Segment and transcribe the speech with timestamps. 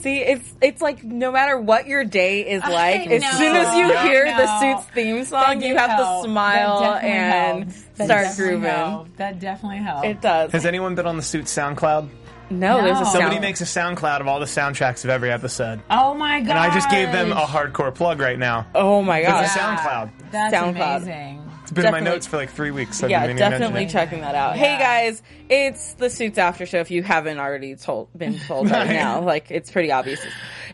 [0.00, 3.30] See, it's it's like no matter what your day is like, as know.
[3.32, 4.60] soon as you I hear the.
[4.60, 6.24] Suits theme song, you have help.
[6.24, 7.78] to smile and helps.
[7.94, 8.70] Start definitely grooving.
[8.70, 9.16] helped.
[9.16, 10.06] That definitely helps.
[10.06, 10.52] It does.
[10.52, 12.08] Has anyone been on the Suits SoundCloud?
[12.50, 13.04] no, there's a No.
[13.04, 13.08] sound.
[13.08, 15.80] Somebody makes a SoundCloud of all the soundtracks of every episode.
[15.90, 16.50] oh my god!
[16.50, 18.66] And I just gave them a hardcore plug right now.
[18.74, 19.44] Oh my god.
[19.44, 20.10] It's a SoundCloud.
[20.30, 20.96] That's SoundCloud.
[21.02, 21.47] amazing.
[21.68, 22.98] It's been in my notes for like three weeks.
[22.98, 24.56] So yeah, been meaning to mention definitely checking that out.
[24.56, 24.62] Yeah.
[24.62, 26.78] Hey guys, it's the Suits After Show.
[26.78, 28.94] If you haven't already told, been told right Right.
[28.94, 30.18] now, like it's pretty obvious.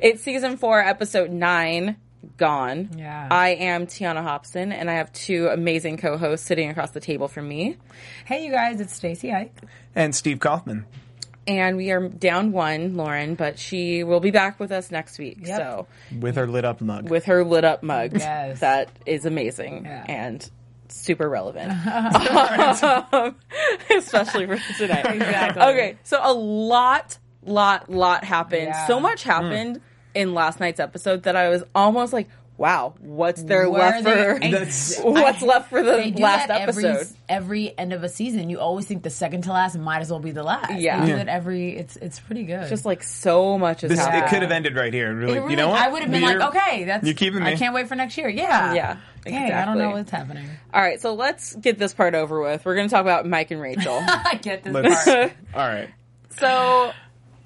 [0.00, 1.96] It's season four, episode nine.
[2.36, 2.90] Gone.
[2.96, 3.28] Yeah.
[3.30, 7.46] I am Tiana Hobson, and I have two amazing co-hosts sitting across the table from
[7.48, 7.76] me.
[8.24, 9.54] Hey, you guys, it's Stacey Ike.
[9.94, 10.86] And Steve Kaufman.
[11.46, 15.38] And we are down one, Lauren, but she will be back with us next week.
[15.42, 15.58] Yep.
[15.58, 15.86] So
[16.18, 17.10] With her lit up mug.
[17.10, 18.60] with her lit up mug, Yes.
[18.60, 20.04] that is amazing Yeah.
[20.08, 20.50] and
[20.94, 21.72] super relevant,
[23.12, 23.36] Um,
[23.90, 25.06] especially for tonight.
[25.06, 25.62] Exactly.
[25.62, 28.68] Okay, so a lot, lot, lot happened.
[28.68, 28.86] Yeah.
[28.86, 29.80] So much happened
[30.14, 34.38] in last night's episode that I was almost like, "Wow, what's there Where left for?
[34.40, 38.04] they- That's- what's left for the They do last that every episode?" every end of
[38.04, 38.50] a season.
[38.50, 40.72] You always think the second to last might as well be the last.
[40.78, 41.00] Yeah.
[41.00, 41.18] they do Yeah.
[41.22, 41.76] it every.
[41.76, 42.68] It's it's pretty good.
[42.68, 44.24] Just like so much is This, happened.
[44.24, 45.12] It could have ended right here.
[45.14, 45.80] Really, really- you know what?
[45.80, 48.16] I would have been You're- like, okay, that's you're keeping I can't wait for next
[48.18, 48.28] year.
[48.28, 50.46] Yeah, Yeah, Dang, I don't know what's happening.
[50.72, 52.64] All right, so let's get this part over with.
[52.64, 53.98] We're going to talk about Mike and Rachel.
[54.06, 55.32] I get this Let's- part.
[55.54, 55.88] All right.
[56.38, 56.92] So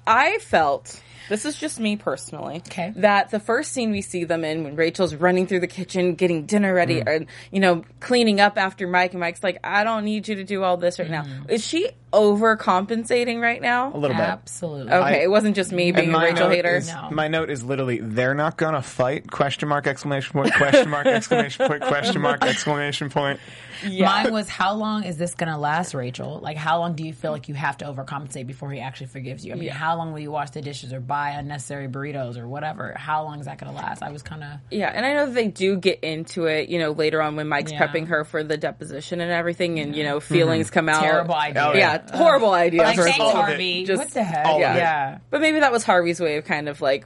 [0.05, 2.57] I felt this is just me personally.
[2.67, 2.91] Okay.
[2.97, 6.45] That the first scene we see them in when Rachel's running through the kitchen, getting
[6.45, 7.15] dinner ready, mm.
[7.15, 10.43] and you know, cleaning up after Mike, and Mike's like, I don't need you to
[10.43, 11.23] do all this right now.
[11.23, 11.49] Mm.
[11.49, 13.93] Is she overcompensating right now?
[13.93, 14.23] A little bit.
[14.23, 14.91] Absolutely.
[14.91, 16.75] Okay, I- it wasn't just me being a Rachel note hater.
[16.77, 17.09] Is, No.
[17.11, 19.29] My note is literally, they're not gonna fight?
[19.29, 23.39] Question mark, exclamation point, question mark, exclamation point, question mark, exclamation point.
[23.83, 26.39] Mine was how long is this gonna last, Rachel?
[26.41, 29.45] Like how long do you feel like you have to overcompensate before he actually forgives
[29.45, 29.53] you?
[29.53, 29.73] I mean, Yeah.
[29.73, 32.93] how long will you wash the dishes or buy unnecessary burritos or whatever?
[32.97, 34.03] How long is that gonna last?
[34.03, 36.79] I was kind of Yeah, and I know that they do get into it, you
[36.79, 37.85] know, later on when Mike's Yeah.
[37.85, 40.73] prepping her for the deposition and everything, and you know, feelings mm-hmm.
[40.73, 41.01] come out.
[41.01, 41.63] terrible idea.
[41.65, 42.83] Oh, Yeah, horrible idea.
[42.83, 43.27] Like, thanks, all.
[43.27, 43.49] all of it.
[43.51, 43.85] Harvey.
[43.85, 44.45] Just what the heck?
[44.45, 44.79] all of it.
[44.79, 45.19] yeah.
[45.29, 47.05] But maybe that was Harvey's way of kind of like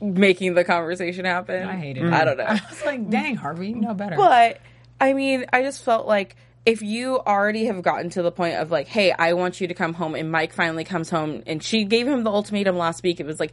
[0.00, 1.66] making the conversation happen.
[1.68, 2.12] I hate mm-hmm.
[2.12, 2.12] it.
[2.12, 2.44] I don't know.
[2.44, 4.16] I was like, dang, Harvey, you know better.
[4.16, 4.60] But
[5.04, 6.34] I mean, I just felt like
[6.64, 9.74] if you already have gotten to the point of like, hey, I want you to
[9.74, 13.20] come home, and Mike finally comes home, and she gave him the ultimatum last week.
[13.20, 13.52] It was like,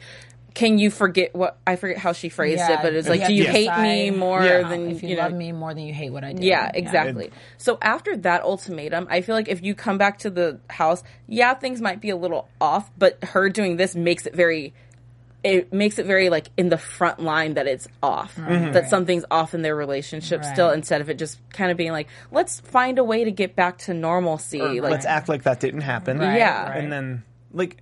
[0.53, 3.45] can you forget what I forget how she phrased it, but it's like, do you
[3.45, 4.67] hate me more Yeah.
[4.67, 5.23] than if you, you know?
[5.23, 6.43] love me more than you hate what I did?
[6.43, 7.31] Yeah, exactly.
[7.57, 11.53] So after that ultimatum, I feel like if you come back to the house, yeah,
[11.53, 14.73] things might be a little off, but her doing this makes it very
[15.43, 18.35] it makes it very like in the front line that it's off.
[18.35, 18.73] Mm-hmm.
[18.73, 20.53] That something's off in their relationship Right.
[20.53, 23.55] still instead of it just kind of being like, let's find a way to get
[23.55, 24.59] back to normalcy.
[24.81, 26.19] like Let's act like that didn't happen.
[26.19, 26.69] Right, Yeah.
[26.69, 26.77] right.
[26.83, 27.77] And then, like,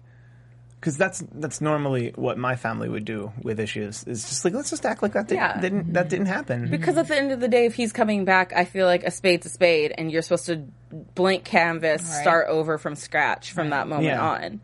[0.80, 4.06] because that's that's normally what my family would do with issues.
[4.06, 5.60] Is just like let's just act like that didn't, Yeah.
[5.60, 6.70] didn't that didn't happen.
[6.72, 9.12] because at the end of the day, if he's coming back, I feel like a
[9.12, 10.64] spade's a spade, and you're supposed to
[11.16, 12.22] blank canvas, Right.
[12.22, 14.22] start over from scratch from that moment Yeah.
[14.26, 14.62] on.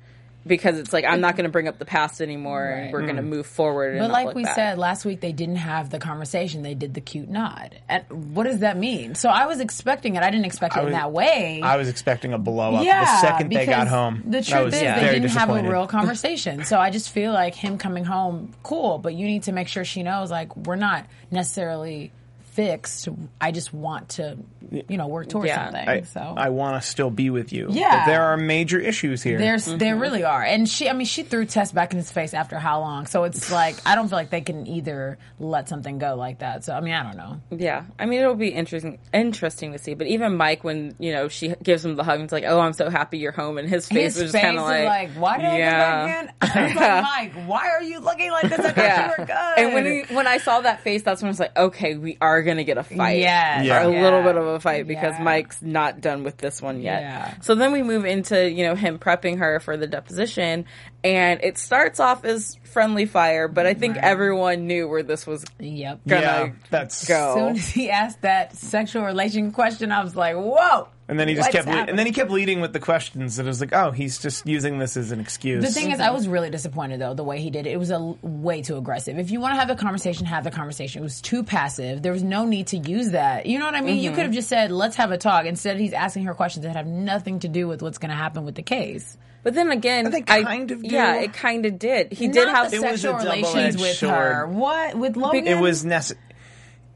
[0.48, 3.16] Because it's like I'm not going to bring up the past anymore, and we're going
[3.16, 3.30] to mm.
[3.30, 3.98] move forward.
[3.98, 4.56] But not like look we back.
[4.56, 6.62] said last week, they didn't have the conversation.
[6.62, 7.80] They did the cute nod.
[7.90, 9.16] And what does that mean?
[9.16, 10.24] So I was expecting it.
[10.24, 11.62] I didn't expect it I in that way.
[11.64, 14.24] I was expecting a blow up yeah, the second they got home.
[14.28, 16.64] The truth was is, they very didn't have a real conversation.
[16.64, 19.84] so I just feel like him coming home, cool, but you need to make sure
[19.84, 22.12] she knows, like, we're not necessarily
[22.56, 23.08] fixed.
[23.40, 24.38] I just want to,
[24.72, 25.66] you know, work towards Yeah.
[25.66, 25.88] something.
[25.88, 27.68] I, so I want to still be with you.
[27.70, 28.00] Yeah.
[28.06, 29.38] But there are major issues here.
[29.38, 29.78] There's, Mm-hmm.
[29.78, 30.90] there really are, and she.
[30.90, 33.08] I mean, she threw Tess back in his face after how long?
[33.08, 36.64] So it's like I don't feel like they can either let something go like that.
[36.64, 37.42] So I mean, I don't know.
[37.52, 39.94] Yeah, I mean it'll be interesting interesting to see.
[39.96, 42.60] But even Mike, when you know she gives him the hug, and it's like, "Oh,
[42.60, 45.38] I'm so happy you're home," and his face His was kind of like, like, "Why
[45.38, 46.08] did I yeah.
[46.08, 47.04] get back in?" I was like,
[47.36, 48.60] "Mike, why are you looking like this?
[48.60, 49.06] I thought Yeah.
[49.06, 49.36] you were good."
[49.66, 52.18] And when he, when I saw that face, that's when I was like, "Okay, we
[52.22, 53.20] are gonna get a fight.
[53.20, 53.66] Yes.
[53.66, 53.84] Yeah.
[53.84, 54.02] a Yeah.
[54.02, 55.24] little bit of a fight because Yeah.
[55.24, 57.02] Mike's not done with this one yet.
[57.02, 57.34] Yeah.
[57.42, 60.66] So then we move into you know him prepping her for the deposition,
[61.04, 65.44] and it starts off as friendly fire, but I think everyone knew where this was
[65.60, 66.00] Yep.
[66.08, 67.30] gonna Yeah, that's go.
[67.30, 71.28] As soon as he asked that sexual relation question, I was like, "Whoa!" And then
[71.28, 71.90] he just What's kept, le- happening?
[71.92, 73.38] and then he kept leading with the questions.
[73.38, 75.64] And it was like, oh, he's just using this as an excuse.
[75.64, 77.74] The thing is, I was really disappointed though the way he did it.
[77.74, 79.20] It was a l- way too aggressive.
[79.20, 81.02] If you want to have the conversation, have the conversation.
[81.02, 82.02] It was too passive.
[82.02, 83.46] There was no need to use that.
[83.46, 83.98] You know what I mean?
[83.98, 84.16] You Mm-hmm.
[84.16, 86.88] could have just said, "Let's have a talk." Instead, he's asking her questions that have
[86.88, 89.16] nothing to do with what's going to happen with the case.
[89.44, 90.88] But then again, They kind of do.
[90.88, 92.12] Yeah, it kind of did.
[92.14, 94.12] He did Not have the It was sexual relations double-edged with sword.
[94.16, 94.48] her.
[94.48, 95.46] What with Logan?
[95.46, 96.20] it was necessary.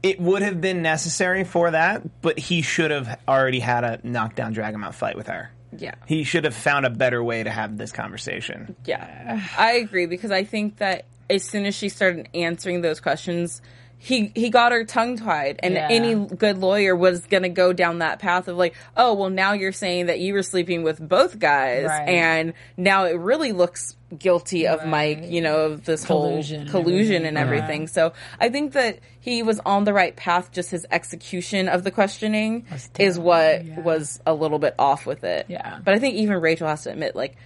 [0.02, 4.52] It would have been necessary for that, but he should have already had a knockdown,
[4.52, 5.50] drag him out fight with her.
[5.76, 5.94] Yeah.
[6.06, 8.74] He should have found a better way to have this conversation.
[8.84, 13.62] Yeah, I agree because I think that as soon as she started answering those questions,
[14.02, 15.88] he he got her tongue tied, and Yeah.
[15.90, 19.52] any good lawyer was going to go down that path of like, oh, well, now
[19.52, 22.08] you're saying that you were sleeping with both guys, Right.
[22.08, 26.82] and now it really looks guilty of Mike, you know, of this Collusion and whole
[26.82, 27.26] collusion everything.
[27.26, 27.42] and Yeah.
[27.42, 27.86] everything.
[27.88, 30.50] So I think that he was on the right path.
[30.50, 32.64] Just his execution of the questioning
[32.98, 33.80] is what yeah.
[33.80, 35.44] was a little bit off with it.
[35.48, 35.78] Yeah.
[35.84, 37.36] but I think even Rachel has to admit, like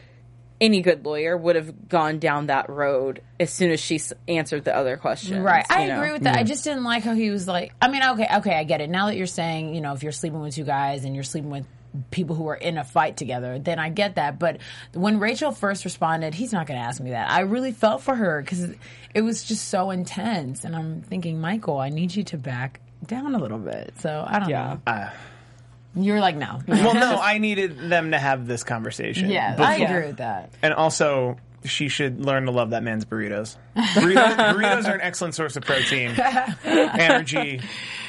[0.61, 4.65] any good lawyer would have gone down that road as soon as she s- answered
[4.65, 5.41] the other questions.
[5.41, 5.67] Right.
[5.69, 5.97] I you know?
[5.99, 6.37] agree with that.
[6.37, 8.89] I just didn't like how he was like, I mean, okay, okay, I get it.
[8.89, 11.51] Now that you're saying, you know, if you're sleeping with two guys and you're sleeping
[11.51, 11.67] with
[12.11, 14.39] people who are in a fight together, then I get that.
[14.39, 14.59] But
[14.95, 17.31] when Rachel first responded, he's not going to ask me that.
[17.31, 18.69] I really felt for her because
[19.15, 20.65] it was just so intense.
[20.65, 23.95] And I'm thinking, Michael, I need you to back down a little bit.
[24.01, 24.77] So I don't Yeah.
[24.87, 25.09] know.
[25.97, 26.61] You're like, no.
[26.69, 29.31] Well, no, I needed them to have this conversation.
[29.31, 30.53] yeah, I before- agree with that.
[30.63, 33.57] And also, she should learn to love that man's burritos.
[33.77, 36.11] Burritos, burritos are an excellent source of protein,
[36.65, 37.61] energy.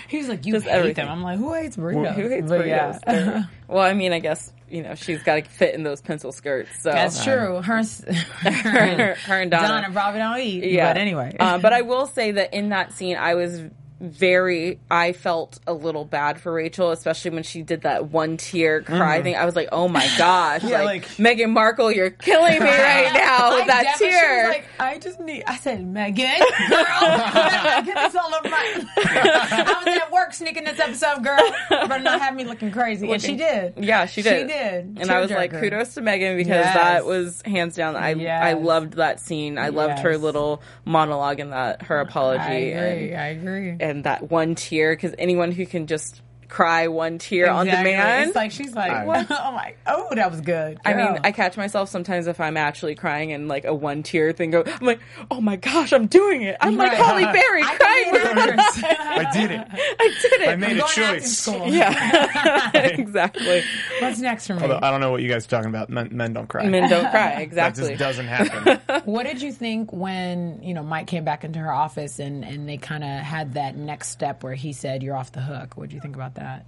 [0.07, 1.05] He's like, you Just hate everything.
[1.05, 1.11] them.
[1.11, 2.13] I'm like, who hates burritos?
[2.15, 2.99] Who hates But burritos?
[3.07, 3.43] yeah.
[3.67, 6.69] Well, I mean, I guess you know she's got to fit in those pencil skirts.
[6.81, 7.61] So That's true.
[7.61, 9.67] Her, her, her, her and Donna.
[9.67, 10.71] Donna probably don't eat.
[10.71, 10.91] Yeah.
[10.93, 11.35] But anyway.
[11.39, 13.63] um, but I will say that in that scene, I was
[14.05, 14.79] very.
[14.89, 19.19] I felt a little bad for Rachel, especially when she did that one tear cry
[19.19, 19.23] mm.
[19.23, 19.35] thing.
[19.35, 23.11] I was like, "Oh my gosh!" Yeah, like, like- Meghan Markle, you're killing me right
[23.13, 24.47] now with I that tear.
[24.47, 25.43] was like, I just need.
[25.47, 28.85] I said, Meghan, girl, I get this all over my.
[28.97, 33.21] I was at work sneaking this episode, girl, but not have me looking crazy, and
[33.21, 33.73] she did.
[33.77, 34.41] Yeah, she did.
[34.49, 34.97] She did.
[35.01, 36.73] And I was like, kudos to Meghan because Yes.
[36.75, 37.95] that was hands down.
[37.95, 39.57] I I loved that scene.
[39.57, 43.11] I loved her little monologue and that her apology I agree.
[43.11, 43.77] and, I agree.
[43.79, 47.91] and that one tier Because anyone who can just cry one tear on Exactly.
[47.91, 48.27] demand.
[48.27, 49.27] It's like she's like, I- what?
[49.29, 50.79] oh my, oh, that was good.
[50.85, 54.31] I mean, I catch myself sometimes if I'm actually crying and like a one tear
[54.33, 54.63] thing go.
[54.65, 54.99] I'm like,
[55.31, 56.55] oh my gosh, I'm doing it.
[56.61, 58.03] I'm like Halle Berry I crying.
[58.05, 58.59] can with be an her.
[58.59, 58.83] actress.
[58.83, 59.67] I did it.
[59.71, 60.49] I did it.
[60.49, 61.47] I made a Going choice.
[61.67, 63.63] yeah, exactly.
[63.99, 64.61] What's next for me?
[64.61, 65.89] Although I don't know what you guys are talking about.
[65.89, 66.65] Men, men don't cry.
[66.67, 67.35] Men don't cry.
[67.35, 67.87] that Exactly.
[67.89, 68.79] just doesn't happen.
[69.05, 72.67] What did you think when you know Mike came back into her office and and
[72.67, 75.75] they kind of had that next step where he said you're off the hook?
[75.77, 76.65] What did you think about that?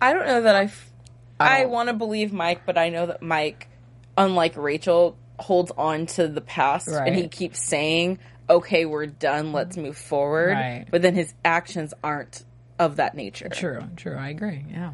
[0.00, 0.64] I don't know that I.
[0.64, 0.90] F-
[1.40, 3.68] I, don't- want to believe Mike, but I know that Mike,
[4.16, 8.18] unlike Rachel, holds on to the past and he keeps saying,
[8.48, 9.52] "Okay, we're done.
[9.52, 10.86] Let's move forward." Right.
[10.90, 12.44] But then his actions aren't
[12.78, 13.48] of that nature.
[13.48, 14.16] True, true.
[14.16, 14.64] I agree.
[14.70, 14.92] Yeah,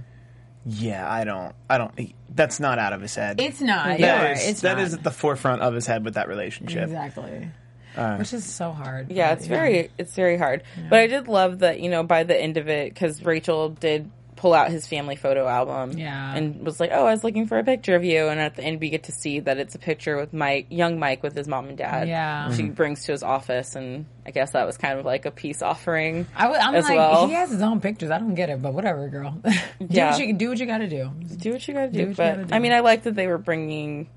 [0.67, 1.55] yeah, I don't.
[1.69, 1.99] I don't.
[1.99, 3.41] he- That's not out of his head.
[3.41, 3.99] it's not.
[3.99, 4.87] That You're is- It's that not.
[4.87, 6.85] is at the forefront of his head with that relationship.
[6.85, 7.51] exactly.
[7.97, 9.11] Uh, Which is so hard.
[9.11, 10.63] Yeah, it's very it's very hard.
[10.89, 14.11] But I did love that you know by the end of it because Rachel did
[14.37, 15.99] pull out his family photo album.
[15.99, 16.33] Yeah.
[16.37, 18.63] and was like, "Oh, I was looking for a picture of you." And at the
[18.63, 21.49] end, we get to see that it's a picture with Mike, young Mike, with his
[21.49, 22.07] mom and dad.
[22.07, 22.55] Yeah.
[22.55, 25.61] she brings to his office, and I guess that was kind of like a peace
[25.61, 26.25] offering.
[26.37, 27.27] I, w- I'm as like, well.
[27.27, 28.13] he has his own pictures.
[28.13, 29.33] I don't get it, but whatever, girl.
[29.43, 29.51] do
[29.91, 30.13] Yeah.
[30.13, 30.51] what you do.
[30.51, 31.11] What you got to do.
[31.39, 31.99] do what you gotta do.
[32.07, 32.55] Do but gotta do.
[32.55, 34.09] I mean, I like that they were bringing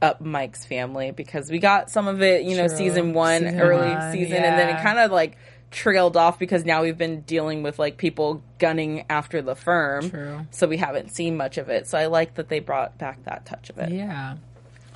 [0.00, 2.76] up Mike's family because we got some of it, you know, True.
[2.76, 5.36] season one, Season early one, season, and then it kind of like
[5.70, 10.08] trailed off because now we've been dealing with like people gunning after the firm.
[10.10, 10.46] True.
[10.50, 11.86] So we haven't seen much of it.
[11.86, 13.90] So I like that they brought back that touch of it.
[13.92, 14.36] Yeah,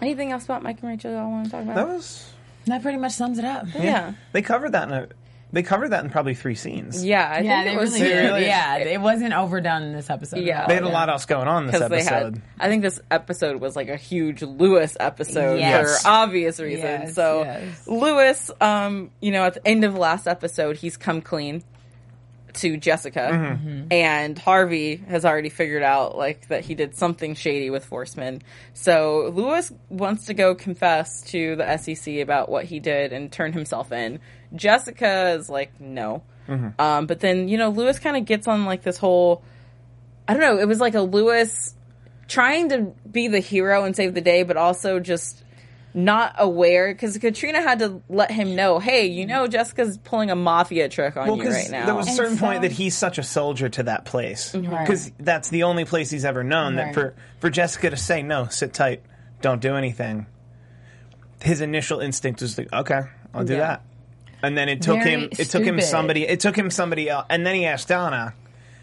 [0.00, 1.74] Anything else about Mike and Rachel y'all want to talk about?
[1.76, 2.32] That was.
[2.66, 3.66] that pretty much sums it up.
[3.74, 4.14] yeah.
[4.32, 5.08] They covered that in a.
[5.52, 7.04] They covered that in probably three scenes.
[7.04, 8.24] Yeah, I Yeah, think it was really did.
[8.24, 10.40] really- Yeah, it wasn't overdone in this episode.
[10.40, 10.62] Yeah.
[10.62, 10.68] all.
[10.68, 12.34] They had a lot else going on this because they episode.
[12.36, 12.42] had.
[12.58, 16.02] I think this episode was like a huge Lewis episode Yes.
[16.02, 16.82] for obvious reasons.
[17.08, 17.86] Yes, so yes.
[17.86, 21.62] Lewis, um, you know, at the end of the last episode, he's come clean
[22.54, 23.86] to Jessica, Mm-hmm.
[23.92, 28.42] and Harvey has already figured out like that he did something shady with Forstman.
[28.74, 33.52] So Lewis wants to go confess to the SEC about what he did and turn
[33.52, 34.20] himself in.
[34.54, 36.22] Jessica is like, no.
[36.78, 39.42] Um, but then you know Lewis kind of gets on like this whole.
[40.28, 40.58] I don't know.
[40.58, 41.74] It was like a Lewis
[42.28, 45.42] trying to be the hero and save the day, but also just
[45.94, 50.36] not aware because Katrina had to let him know, hey, you know, Jessica's pulling a
[50.36, 51.86] mafia trick on Well, you 'cause right now.
[51.86, 54.70] there was a certain so- point that he's such a soldier to that place Mm-hmm.
[54.84, 56.76] because that's the only place he's ever known.
[56.76, 59.02] That for for Jessica to say no, sit tight,
[59.42, 60.26] don't do anything.
[61.42, 63.00] His initial instinct was like, okay,
[63.34, 63.58] I'll do Yeah.
[63.60, 63.82] that,
[64.42, 65.28] and then it took Very him.
[65.32, 66.22] It took him somebody.
[66.26, 68.34] It took him somebody else, and then he asked Donna.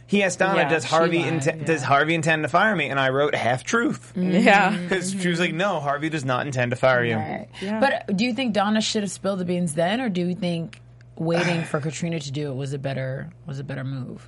[0.09, 1.65] He asked Donna, Yeah, "Does Harvey lied, inte- yeah.
[1.65, 4.31] does Harvey intend to fire me?" And I wrote half truth mm-hmm.
[4.43, 4.75] yeah.
[4.89, 7.47] because she was like, "No, Harvey does not intend to fire you." Right.
[7.61, 7.79] Yeah.
[7.79, 10.81] But do you think Donna should have spilled the beans then, or do you think
[11.15, 14.27] waiting for Katrina to do it was a better was a better move?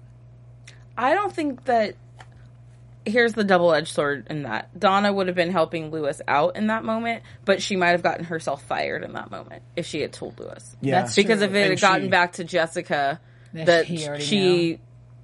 [0.95, 1.95] I don't think that.
[3.03, 4.79] Here's the double edged sword in that.
[4.79, 8.25] Donna would have been helping Lewis out in that moment, but she might have gotten
[8.25, 10.75] herself fired in that moment if she had told Lewis.
[10.81, 11.01] Yeah.
[11.01, 11.47] That's because true.
[11.47, 13.19] if it And had gotten she- back to Jessica,
[13.53, 14.79] That that he already she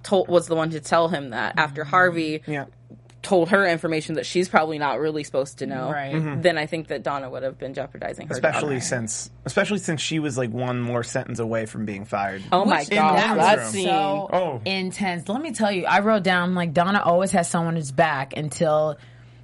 [0.08, 2.66] told was the one to tell him that after Harvey Yeah.
[3.22, 6.14] told her information that she's probably not really supposed to know, Right.
[6.16, 6.42] Mm-hmm.
[6.42, 8.36] then I think that Donna would have been jeopardizing her.
[8.36, 8.46] job.
[8.46, 12.42] Especially since, especially since she was like one more sentence away from being fired.
[12.52, 14.62] oh my Which- god, that that was so Oh.
[14.66, 15.28] intense.
[15.28, 18.98] Let me tell you, I wrote down like Donna always has someone who's back until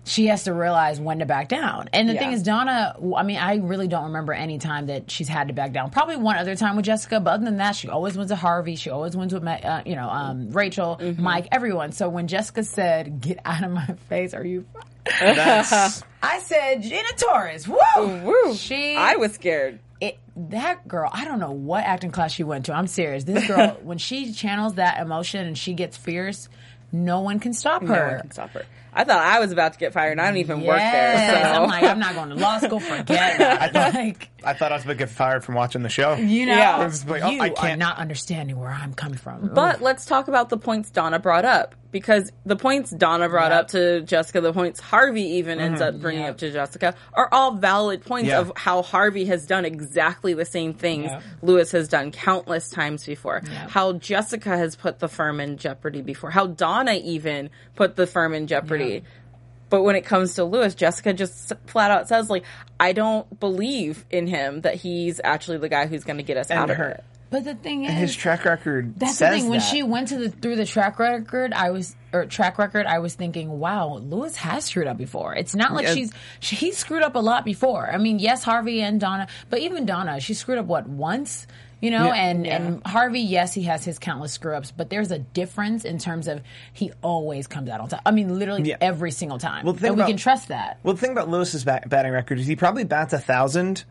[0.06, 1.90] she has to realize when to back down.
[1.94, 2.20] And the Yeah.
[2.20, 5.54] thing is, Donna, I mean, I really don't remember any time that she's had to
[5.54, 5.92] back down.
[5.92, 8.76] Probably one other time with Jessica, but other than that, she always wins with Harvey.
[8.76, 11.24] She always wins with, uh, you know, um, Rachel, Mm-hmm.
[11.24, 11.92] Mike, everyone.
[11.94, 14.66] So when Jessica said, "Get out of my face," are you?
[15.42, 17.68] I said, Gina Torres.
[17.68, 17.78] Woo!
[18.24, 18.56] Woo.
[18.56, 19.80] She, I was scared.
[20.02, 22.74] it, that girl, I don't know what acting class she went to.
[22.74, 23.24] I'm serious.
[23.24, 26.50] This girl, when she channels that emotion and she gets fierce,
[26.92, 28.08] no one can stop No her.
[28.12, 28.64] one can stop her.
[28.96, 31.44] I thought I was about to get fired, and I don't even work there.
[31.44, 32.80] So I'm like, I'm not going to law school.
[32.80, 33.40] Forget
[33.74, 33.74] it.
[33.74, 36.16] like, I thought I was going to get fired from watching the show.
[36.16, 36.86] you know, Yeah.
[36.86, 39.52] It's like, oh, you I are can't- not understanding where I'm coming from.
[39.54, 43.60] But let's talk about the points Donna brought up because the points Donna brought Yep.
[43.60, 45.96] up to Jessica, the points Harvey even ends mm-hmm.
[45.96, 46.32] up bringing Yep.
[46.32, 48.40] up to Jessica, are all valid points Yeah.
[48.40, 51.24] of how Harvey has done exactly the same things Yep.
[51.44, 53.42] Lewis has done countless times before.
[53.44, 53.70] Yep.
[53.70, 56.32] How Jessica has put the firm in jeopardy before.
[56.32, 59.04] How Donna even put the firm in jeopardy.
[59.74, 59.80] Yep.
[59.80, 62.44] But when it comes to Lewis, Jessica just flat out says, like,
[62.80, 66.52] I don't believe in him that he's actually the guy who's going to get us
[66.52, 67.04] out of her, it.
[67.32, 69.50] But the thing is, his track record That's says the thing.
[69.50, 69.66] When that.
[69.66, 73.16] she went to the through the track record, I was or track record, I was
[73.16, 75.34] thinking, wow, Lewis has screwed up before.
[75.34, 75.96] It's not like Yeah.
[75.96, 77.90] she's she, he's screwed up a lot before.
[77.92, 81.48] I mean, yes, Harvey and Donna, but even Donna, she screwed up what once.
[81.84, 82.14] You know, Yeah.
[82.30, 85.98] and and Harvey, yes, he has his countless screw ups, but there's a difference in
[85.98, 88.00] terms of he always comes out on time.
[88.06, 88.78] I mean, literally Yeah.
[88.80, 90.80] every single time, Well, the thing and we can trust that.
[90.84, 93.84] Well, the thing about Lewis's bat- batting record is he probably bats a thousand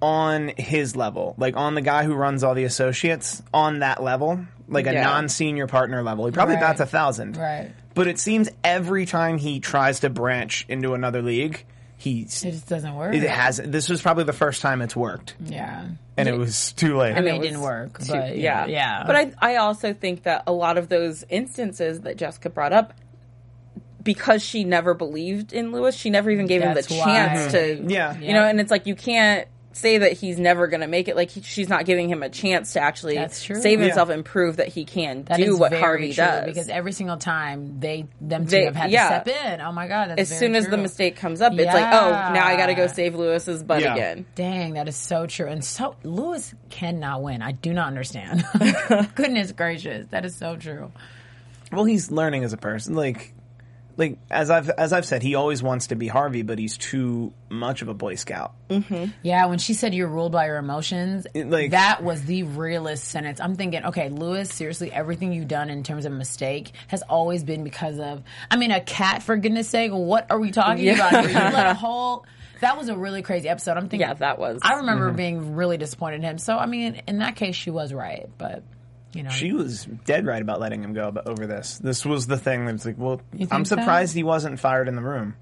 [0.00, 4.40] on his level, like on the guy who runs all the associates on that level,
[4.66, 5.02] like a Yeah.
[5.04, 6.24] non-senior partner level.
[6.24, 6.62] He probably Right.
[6.62, 7.36] bats a thousand.
[7.36, 7.70] Right.
[7.94, 11.64] But it seems every time he tries to branch into another league,
[11.98, 13.14] he's It just doesn't work.
[13.14, 13.58] it has.
[13.62, 15.82] This was probably the first time it's worked, yeah.
[16.18, 17.14] And it was too late.
[17.16, 19.04] I mean, it it didn't work, too- but yeah, yeah.
[19.06, 22.92] But I, I also think that a lot of those instances that Jessica brought up,
[24.02, 27.06] because she never believed in Lewis, she never even gave That's him the why.
[27.06, 28.18] chance to, Yeah.
[28.18, 28.44] you know.
[28.44, 31.14] And it's like you can't say that he's never going to make it.
[31.14, 33.60] Like he, she's not giving him a chance to actually That's true.
[33.60, 33.86] save Yeah.
[33.86, 36.46] himself and prove that he can That do what Harvey true, does.
[36.46, 39.20] because every single time they them two They- have had yeah.
[39.22, 39.60] to step in.
[39.60, 40.10] Oh my god!
[40.10, 42.74] That's as soon as the mistake comes up, it's like, oh, now I got to
[42.74, 43.94] go save Lewis's butt Yeah.
[43.94, 44.26] again.
[44.34, 45.46] Dang, that is so true.
[45.46, 47.40] And so Lewis cannot win.
[47.42, 48.44] I do not understand.
[49.14, 50.90] Goodness gracious, that is so true.
[51.70, 52.94] Well, he's learning as a person.
[52.94, 53.34] Like,
[53.98, 57.32] like as I've as I've said, he always wants to be Harvey, but he's too
[57.50, 58.54] much of a Boy Scout.
[58.70, 59.10] Mm-hmm.
[59.22, 63.40] Yeah, when she said you're ruled by your emotions, like- that was the realest sentence.
[63.40, 67.64] I'm thinking, okay, Lewis, seriously, everything you've done in terms of mistake has always been
[67.64, 68.22] because of.
[68.50, 69.90] I mean, a cat, for goodness sake.
[69.90, 70.94] What are we talking Yeah.
[70.94, 71.24] about?
[71.24, 72.24] You let a whole.
[72.60, 73.76] That was a really crazy episode.
[73.76, 74.00] I'm thinking.
[74.08, 74.60] Yeah, that was.
[74.62, 75.16] I remember mm-hmm.
[75.16, 76.38] being really disappointed in him.
[76.38, 78.62] So I mean, in that case, she was right, but
[79.18, 82.26] you know, She was dead right about letting him go, but over this, this was
[82.28, 83.20] the thing that's like, well,
[83.50, 83.76] I'm so?
[83.76, 85.34] surprised he wasn't fired in the room.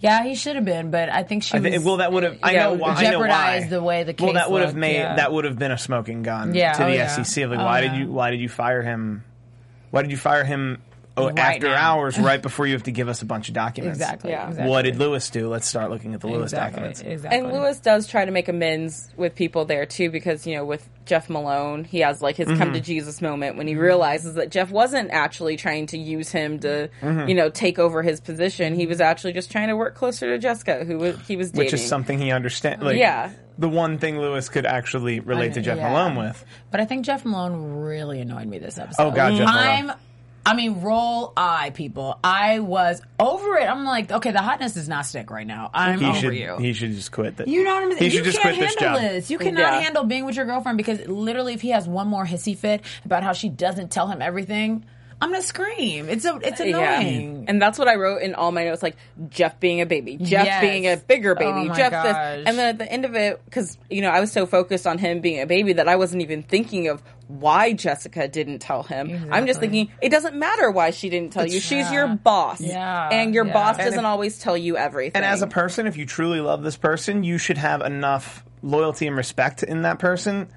[0.00, 1.84] yeah, he should have been, but I think she I was.
[1.84, 2.38] well, that would have.
[2.42, 2.88] I yeah, know why.
[2.94, 3.28] I know why.
[3.28, 4.24] jeopardized the way the case.
[4.24, 5.14] Well, that would have made yeah.
[5.16, 7.24] that would have been a smoking gun Yeah, to oh, the.
[7.24, 7.46] SEC.
[7.48, 9.22] Like, Oh, why did you why did you fire him?
[9.92, 10.82] Why did you fire him
[11.16, 11.74] oh, Right after now.
[11.76, 13.98] hours, right before you have to give us a bunch of documents.
[13.98, 14.30] Exactly.
[14.30, 14.48] Yeah.
[14.48, 14.70] exactly.
[14.70, 15.48] What did Lewis do?
[15.48, 17.00] Let's start looking at the Lewis exactly, documents.
[17.02, 17.38] Exactly.
[17.40, 20.88] And Lewis does try to make amends with people there too, because you know, with
[21.04, 22.58] Jeff Malone, he has like his Mm-hmm.
[22.58, 26.58] come to Jesus moment when he realizes that Jeff wasn't actually trying to use him
[26.60, 27.28] to, Mm-hmm.
[27.28, 28.74] you know, take over his position.
[28.74, 31.64] He was actually just trying to work closer to Jessica, who was, he was dating.
[31.66, 32.82] Which is something he understands.
[32.84, 33.30] Like, Yeah.
[33.58, 35.88] The one thing Lewis could actually relate to Jeff Yeah.
[35.88, 36.44] Malone with.
[36.70, 39.02] But I think Jeff Malone really annoyed me this episode.
[39.02, 39.92] Oh, God, Jeff I'm.
[40.46, 40.58] Malone.
[40.58, 42.18] I mean, roll eye, people.
[42.22, 43.64] I was over it.
[43.68, 45.70] I'm like, okay, the hotness does not stick right now.
[45.74, 46.34] I'm He over should.
[46.34, 46.56] you.
[46.58, 47.36] He should just quit.
[47.36, 47.98] The, You know what I'm saying?
[47.98, 49.10] He You should just can't quit this handle job.
[49.12, 49.30] this.
[49.30, 49.80] You cannot Yeah.
[49.80, 53.22] handle being with your girlfriend because literally, if he has one more hissy fit about
[53.22, 54.84] how she doesn't tell him everything,
[55.20, 56.08] I'm gonna scream.
[56.10, 57.46] It's a, it's annoying.
[57.48, 58.96] And that's what I wrote in all my notes, like
[59.30, 60.60] Jeff being a baby, Jeff Yes.
[60.60, 62.04] being a bigger oh baby, Oh Jeff gosh.
[62.04, 64.86] this, and then at the end of it, because you know I was so focused
[64.86, 68.82] on him being a baby that I wasn't even thinking of why Jessica didn't tell
[68.82, 69.28] him.
[69.32, 71.60] I'm just thinking it doesn't matter why she didn't tell you.
[71.60, 73.08] She's your boss, Yeah.
[73.10, 73.52] and your Yeah.
[73.54, 75.12] boss And doesn't if- always tell you everything.
[75.16, 79.06] And as a person, if you truly love this person, you should have enough loyalty
[79.06, 80.48] and respect in that person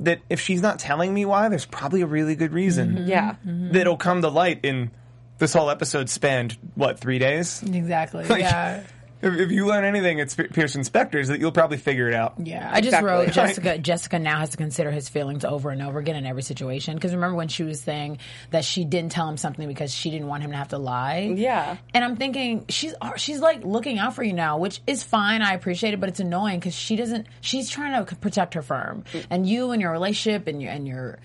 [0.00, 3.08] that if she's not telling me why, there's probably a really good reason mm-hmm.
[3.08, 3.72] yeah, mm-hmm.
[3.72, 4.90] that'll come to light in
[5.38, 7.62] this whole episode spanned what three days.
[7.62, 8.24] exactly.
[8.28, 8.82] Like, yeah.
[9.24, 12.14] If, if you learn anything at Sp- Pearson Specter, is that you'll probably figure it
[12.14, 12.34] out.
[12.38, 13.10] Yeah, I just Exactly.
[13.10, 13.32] wrote Right.
[13.34, 13.78] Jessica.
[13.78, 16.94] Jessica now has to consider his feelings over and over again in every situation.
[16.94, 18.18] Because remember when she was saying
[18.50, 21.32] that she didn't tell him something because she didn't want him to have to lie.
[21.34, 21.76] Yeah.
[21.94, 25.42] and I'm thinking she's uh, she's like looking out for you now, which is fine.
[25.42, 27.26] I appreciate it, but it's annoying because she doesn't.
[27.40, 29.24] She's trying to protect her firm, mm.
[29.30, 31.18] and you and your relationship and your and your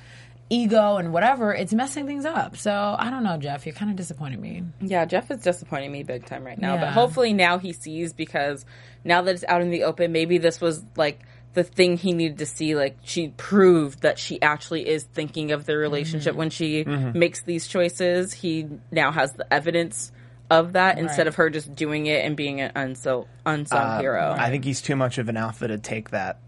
[0.49, 1.53] ego and whatever.
[1.53, 2.57] It's messing things up.
[2.57, 3.65] So I don't know, Jeff.
[3.65, 4.63] You're kind of disappointing me.
[4.81, 6.75] Yeah, Jeff is disappointing me big time right now.
[6.75, 6.81] Yeah.
[6.85, 8.65] But hopefully now he sees because
[9.03, 11.19] now that it's out in the open, maybe this was like
[11.53, 12.75] the thing he needed to see.
[12.75, 16.39] Like she proved that she actually is thinking of their relationship Mm-hmm.
[16.39, 18.33] when she makes these choices.
[18.33, 20.11] He now has the evidence
[20.51, 24.35] of that instead of her just doing it and being an unsung, unsung hero.
[24.35, 26.39] I think he's too much of an alpha to take that.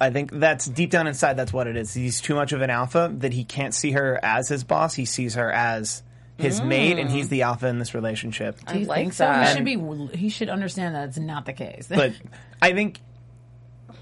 [0.00, 1.34] I think that's deep down inside.
[1.34, 1.94] That's what it is.
[1.94, 4.94] He's too much of an alpha that he can't see her as his boss.
[4.94, 6.02] He sees her as
[6.38, 6.66] his mm.
[6.66, 8.58] mate, and he's the alpha in this relationship.
[8.66, 9.24] Do you like think so?
[9.24, 9.48] that.
[9.48, 10.16] He should be.
[10.16, 11.86] He should understand that it's not the case.
[11.88, 12.12] but
[12.62, 13.00] I think,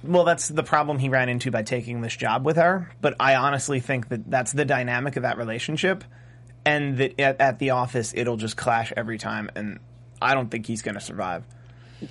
[0.03, 2.91] well, that's the problem he ran into by taking this job with her.
[3.01, 6.03] But I honestly think that that's the dynamic of that relationship,
[6.65, 9.49] and that at, at the office it'll just clash every time.
[9.55, 9.79] And
[10.21, 11.45] I don't think he's going to survive.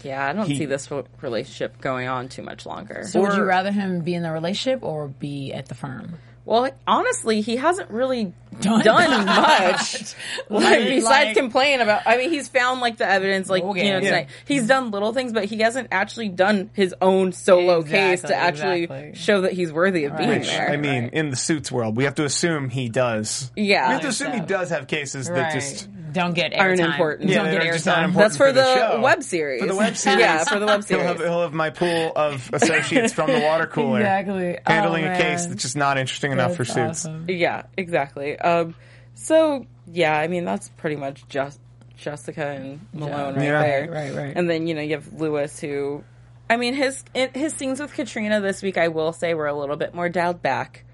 [0.04, 0.90] Yeah, I don't he- see this
[1.22, 3.04] relationship going on too much longer.
[3.08, 6.16] So would you rather him be in the relationship or be at the firm?
[6.46, 10.14] Well, honestly, he hasn't really Done done, much.
[10.50, 13.88] like, Like- besides like- complain about, I mean, he's found like the evidence, like Okay.
[13.88, 14.10] you know, Yeah.
[14.10, 14.28] tonight.
[14.46, 18.84] He's done little things, but he hasn't actually done his own solo case to actually
[18.84, 19.16] exactly.
[19.16, 20.40] show that he's worthy of being Right.
[20.42, 20.70] Which there.
[20.70, 23.52] I mean, in the suits world, we have to assume he does.
[23.56, 23.88] Yeah.
[23.88, 26.92] we have to assume he does have cases that just don't get Aren't airtime.
[26.92, 27.30] important.
[27.32, 28.14] Yeah, Don't get airtime.
[28.14, 29.02] That's for, for the the, show.
[29.02, 29.62] web series.
[29.62, 30.20] For the web series.
[30.20, 31.06] yeah, for the web He'll series.
[31.08, 34.00] have, he'll have my pool of associates from the water cooler.
[34.04, 34.58] Exactly.
[34.60, 37.06] Oh, Handling a oh, case that's just not interesting enough for That's suits.
[37.06, 37.26] awesome.
[37.30, 38.38] Yeah, exactly.
[38.40, 38.76] Um,
[39.16, 41.60] so yeah, I mean that's pretty much just
[41.98, 43.62] Jessica and Malone right Yeah.
[43.62, 43.92] there.
[43.92, 44.34] Right, right.
[44.36, 46.04] And then you know you have Lewis, who,
[46.50, 49.76] I mean his his scenes with Katrina this week, I will say, were a little
[49.78, 50.86] bit more dialed back.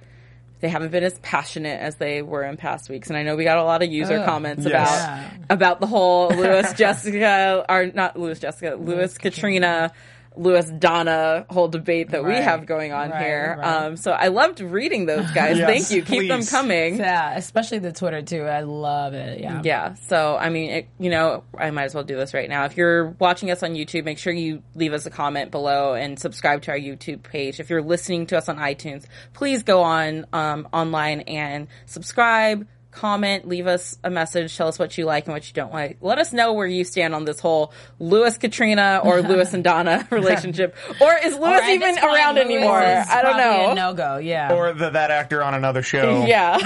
[0.61, 3.45] They haven't been as passionate as they were in past weeks, and I know we
[3.45, 4.25] got a lot of user Ugh.
[4.25, 4.71] comments Yes.
[4.71, 5.29] about Yeah.
[5.49, 9.91] about the whole Lewis Jessica or not Lewis Jessica Lewis Katrina.
[10.39, 13.55] Lewis Donna whole debate that we have going on Right, here.
[13.59, 13.83] right.
[13.85, 15.57] Um, so I loved reading those guys.
[15.57, 16.03] Yes, Thank you.
[16.03, 16.97] Keep them coming.
[16.97, 18.43] Yeah, especially the Twitter too.
[18.43, 19.41] I love it.
[19.41, 19.61] Yeah.
[19.63, 19.93] Yeah.
[20.07, 22.63] So, I mean, it, you know, I might as well do this right now.
[22.65, 26.17] If you're watching us on YouTube, make sure you leave us a comment below and
[26.17, 27.59] subscribe to our YouTube page.
[27.59, 33.47] If you're listening to us on iTunes, please go on um, online and subscribe, comment,
[33.47, 35.97] leave us a message, tell us what you like and what you don't like.
[36.01, 40.07] Let us know where you stand on this whole Lewis Katrina or Lewis and Donna
[40.11, 42.79] relationship, or is Lewis Or even around Lewis anymore?
[42.79, 43.73] I don't know.
[43.73, 44.17] No go.
[44.17, 44.53] Yeah.
[44.53, 46.25] Or the, that actor on another show.
[46.29, 46.57] Yeah.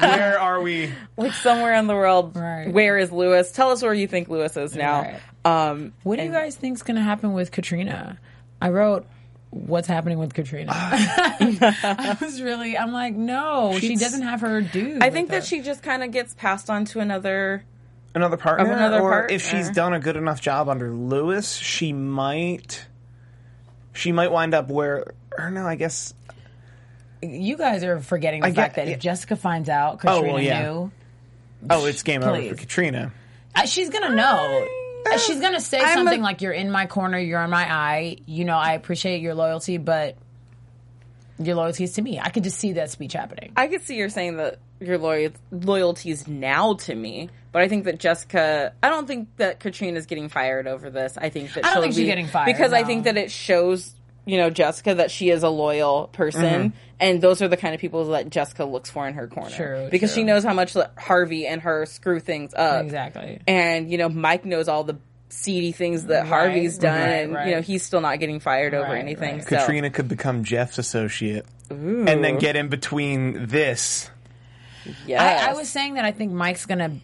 [0.00, 0.92] Where are we?
[1.16, 2.36] like somewhere in the world.
[2.36, 2.72] Right.
[2.72, 3.52] Where is Lewis?
[3.52, 5.02] Tell us where you think Lewis is now.
[5.02, 5.20] Right.
[5.44, 8.18] Um, what do you guys think's going to happen with Katrina?
[8.60, 9.06] I wrote.
[9.52, 10.72] What's happening with Katrina?
[10.74, 15.02] I was really, I'm like, no, she She's- doesn't have her dude.
[15.02, 15.46] I think that her.
[15.46, 17.62] she just kind of gets passed on to another.
[18.14, 18.64] Another partner?
[18.72, 19.34] Another or partner.
[19.34, 22.86] if she's done a good enough job under Lewis, she might.
[23.92, 25.12] She might wind up where.
[25.38, 26.14] Or no, I guess.
[27.22, 30.42] you guys are forgetting the I fact get- that if Jessica finds out Katrina well,
[30.42, 30.62] yeah.
[30.62, 30.90] knew,
[31.70, 33.12] Oh, it's game over for Katrina.
[33.54, 34.62] uh, she's gonna know.
[34.64, 34.66] Uh,
[35.10, 37.18] Uh, she's gonna say I'm something a- like, "You're in my corner.
[37.18, 38.16] You're in my eye.
[38.26, 40.16] You know, I appreciate your loyalty, but
[41.38, 43.52] your loyalty is to me." I could just see that speech happening.
[43.56, 47.30] I could see you're saying that your loyal- loyalties now to me.
[47.52, 51.18] But I think that Jessica, I don't think that Katrina's getting fired over this.
[51.18, 53.16] I think that I don't she'll think she's be- getting fired, because I think that
[53.18, 53.92] it shows,
[54.24, 56.76] you know, Jessica that she is a loyal person, Mm-hmm.
[57.00, 59.50] and those are the kind of people that Jessica looks for in her corner.
[59.54, 62.84] True, because she knows how much Harvey and her screw things up.
[62.84, 63.40] Exactly.
[63.46, 64.96] And you know, Mike knows all the
[65.28, 68.84] seedy things that Harvey's done, right, and you know, he's still not getting fired over
[68.92, 69.36] Right, anything.
[69.38, 69.42] right.
[69.48, 69.56] So.
[69.56, 74.10] Katrina could become Jeff's associate, and then get in between this.
[75.06, 75.42] Yes.
[75.46, 76.96] I, I was saying that I think Mike's gonna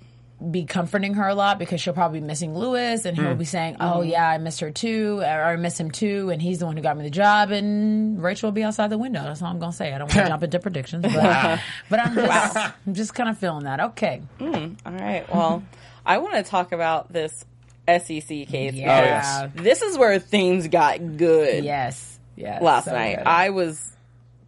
[0.51, 3.77] be comforting her a lot because she'll probably be missing Lewis, and he'll be saying,
[3.81, 4.11] "Oh Mm-hmm.
[4.11, 6.83] yeah, I miss her too, or I miss him too," and he's the one who
[6.83, 9.23] got me the job, and Rachel will be outside the window.
[9.25, 9.93] That's all I'm gonna say.
[9.93, 13.37] I don't want to jump into predictions, but, but I'm just, I'm just kind of
[13.39, 13.81] feeling that.
[13.81, 14.49] Okay, All
[14.93, 15.25] right.
[15.33, 15.65] Well,
[16.07, 17.45] I want to talk about this
[17.89, 18.75] SEC case.
[18.75, 19.51] yeah, yes.
[19.57, 22.63] This is where things got good yes, yes.
[22.63, 23.17] last so night.
[23.19, 23.27] good.
[23.27, 23.91] I was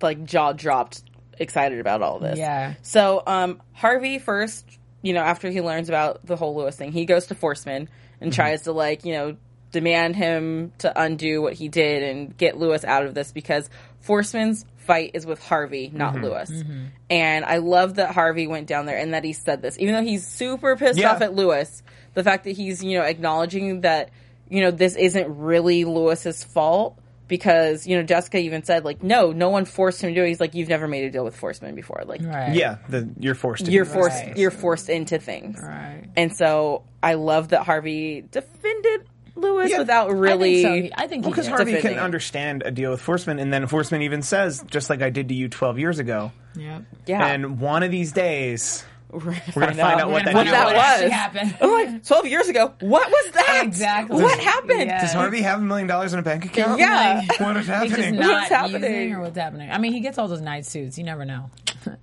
[0.01, 1.03] like jaw dropped
[1.39, 2.39] excited about all this.
[2.39, 2.75] Yeah.
[2.83, 4.65] So, um, Harvey first,
[5.03, 7.89] you know, after he learns about the whole Lewis thing, he goes to Forstman
[8.21, 8.31] and mm-hmm.
[8.31, 9.37] tries to like, you know,
[9.73, 13.71] demand him to undo what he did and get Lewis out of this because
[14.07, 16.25] Forstman's fight is with Harvey, not mm-hmm.
[16.25, 16.51] Lewis.
[16.51, 16.85] Mm-hmm.
[17.09, 20.03] And I love that Harvey went down there and that he said this, even though
[20.03, 21.13] he's super pissed Yeah.
[21.13, 21.83] off at Lewis.
[22.15, 24.11] The fact that he's, you know, acknowledging that,
[24.49, 26.99] you know, this isn't really Lewis's fault
[27.31, 30.29] because, you know, Jessica even said, like, no, no one forced him to do it.
[30.29, 32.03] He's like, you've never made a deal with Forstman before.
[32.05, 33.71] Like, right, Yeah, the, you're forced to.
[33.73, 34.37] you're do forced this.
[34.37, 36.03] you're forced into things right.
[36.17, 41.03] and so i love that harvey defended lewis Yeah, without really I think, so.
[41.03, 41.47] I think he Because.
[41.47, 42.05] Harvey defending can it.
[42.05, 45.35] understand a deal with Forstman, and then Forstman even says, just like I did to
[45.35, 46.33] you 12 years ago.
[46.57, 46.83] Yep.
[47.07, 50.25] yeah And one of these days, we're gonna we're going to find out We're what
[50.25, 51.11] that find that what was.
[51.11, 51.57] happened.
[51.61, 54.23] I'm like 12 years ago what was that Exactly.
[54.23, 55.01] what happened Yeah.
[55.01, 56.79] Does Harvey have a million dollars in a bank account?
[56.81, 57.23] Yeah.
[57.39, 58.17] What is He's happening?
[58.17, 58.83] not What's happening?
[58.93, 59.71] using or what's happening.
[59.71, 60.97] I mean, he gets all those night suits.
[60.99, 61.51] You never know.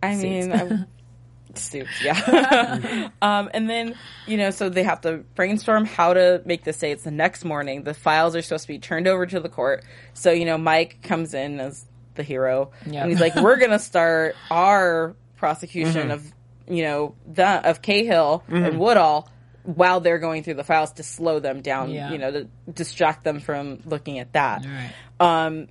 [0.03, 0.85] i mean I,
[1.55, 3.95] suits yeah um and then
[4.27, 7.43] you know so they have to brainstorm how to make this say it's the next
[7.43, 10.55] morning the files are supposed to be turned over to the court so you know
[10.57, 13.01] mike comes in as the hero Yep.
[13.01, 16.31] and he's like we're gonna start our prosecution of
[16.67, 19.29] you know the of cahill and woodall
[19.63, 22.11] while they're going through the files to slow them down Yeah.
[22.11, 25.45] you know to distract them from looking at that All right.
[25.45, 25.67] um,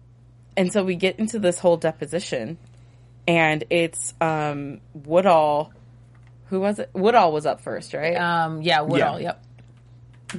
[0.56, 2.56] and so we get into this whole deposition,
[3.28, 5.70] and it's um, Woodall.
[6.46, 6.88] Who was it?
[6.94, 8.16] Woodall was up first, right?
[8.16, 9.20] Um, yeah, Woodall.
[9.20, 9.44] Yep.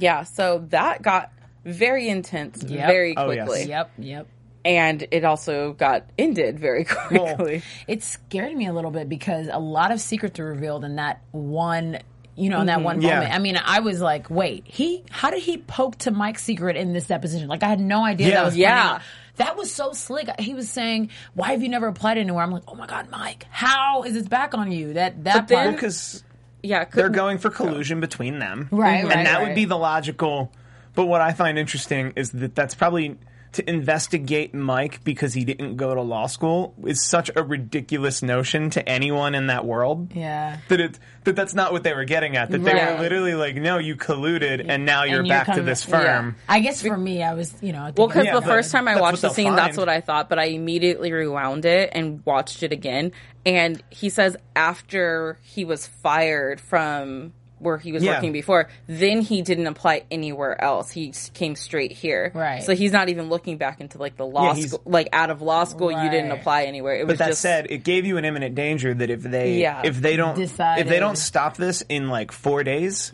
[0.00, 0.24] yeah.
[0.24, 1.30] So that got
[1.64, 2.86] very intense Yep.
[2.88, 3.46] very Oh, yes.
[3.46, 3.90] quickly, Yep.
[3.98, 4.26] Yep.
[4.64, 7.62] And it also got ended very quickly.
[7.86, 11.22] It scared me a little bit because a lot of secrets were revealed in that
[11.32, 11.98] one.
[12.36, 12.84] You know, in that mm-hmm.
[12.84, 13.14] one Yeah.
[13.14, 13.34] moment.
[13.34, 15.02] I mean, I was like, "Wait, he?
[15.10, 17.48] How did he poke to Mike's secret in this deposition?
[17.48, 18.34] Like, I had no idea Yeah.
[18.34, 19.00] that was Yeah.
[19.38, 20.28] That was so slick.
[20.38, 23.46] He was saying, "Why have you never applied anywhere?" I'm like, "Oh my god, Mike!
[23.50, 25.74] How is this back on you?" That that But part.
[25.74, 26.22] Because
[26.62, 28.68] yeah, they're going for collusion between them.
[28.70, 29.06] Right, mm-hmm.
[29.10, 29.46] And right, that right.
[29.48, 30.52] would be the logical.
[30.94, 33.16] But what I find interesting is that that's probably
[33.52, 38.70] to investigate Mike because he didn't go to law school is such a ridiculous notion
[38.70, 40.12] to anyone in that world.
[40.14, 40.58] yeah.
[40.68, 42.50] That it that that's not what they were getting at.
[42.50, 45.66] That they were literally like, no, you colluded, and now you're And back to coming-
[45.66, 45.98] this yeah.
[46.20, 46.36] firm.
[46.48, 49.00] I guess for me, I was, you know, Well, because Yeah, the first time I
[49.00, 52.62] watched the they'll scene, that's what I thought, but I immediately rewound it and watched
[52.62, 53.12] it again.
[53.44, 58.14] And he says after he was fired from where he was Yeah.
[58.14, 60.90] working before, then he didn't apply anywhere else.
[60.90, 62.30] He came straight here.
[62.34, 62.62] Right.
[62.62, 65.42] So he's not even looking back into like the law Yeah, school, like out of
[65.42, 66.94] law school, you didn't apply anywhere.
[66.96, 69.58] It But was that just said, it gave you an imminent danger that if they
[69.58, 69.82] Yeah.
[69.84, 70.82] if they don't Decided.
[70.86, 73.12] if they don't stop this in like four days,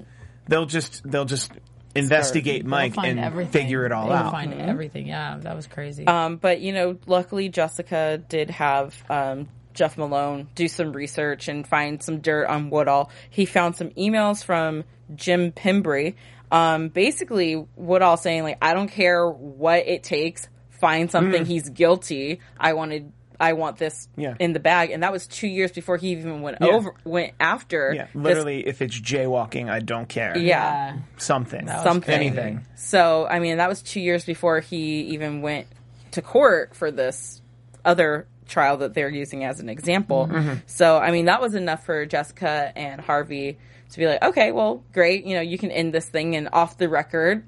[0.49, 1.51] they'll just they'll just
[1.97, 3.53] investigate They'll Mike and everything.
[3.53, 4.33] figure it all They will out.
[4.33, 5.07] Find everything.
[5.07, 6.07] Yeah, that was crazy.
[6.07, 11.67] Um, but you know, luckily Jessica did have um, Jeff Malone do some research and
[11.67, 13.11] find some dirt on Woodall.
[13.29, 14.85] He found some emails from
[15.15, 16.15] Jim Pimbry,
[16.51, 21.45] um, basically Woodall saying like, "I don't care what it takes, find something.
[21.45, 22.41] He's guilty.
[22.59, 24.35] I wanted." I want this Yeah.
[24.39, 26.69] in the bag, and that was two years before he even went Yeah.
[26.69, 27.93] over, went after.
[27.93, 30.39] Yeah, this- literally, if it's jaywalking, I don't care.
[30.39, 32.15] yeah, something, something.
[32.15, 32.65] anything.
[32.77, 35.67] So, I mean, that was two years before he even went
[36.13, 37.43] to court for this
[37.85, 40.29] other trial that they're using as an example.
[40.31, 40.55] Mm-hmm.
[40.67, 43.59] So, I mean, that was enough for Jessica and Harvey
[43.91, 45.25] to be like, okay, well, great.
[45.25, 47.45] You know, you can end this thing and off the record.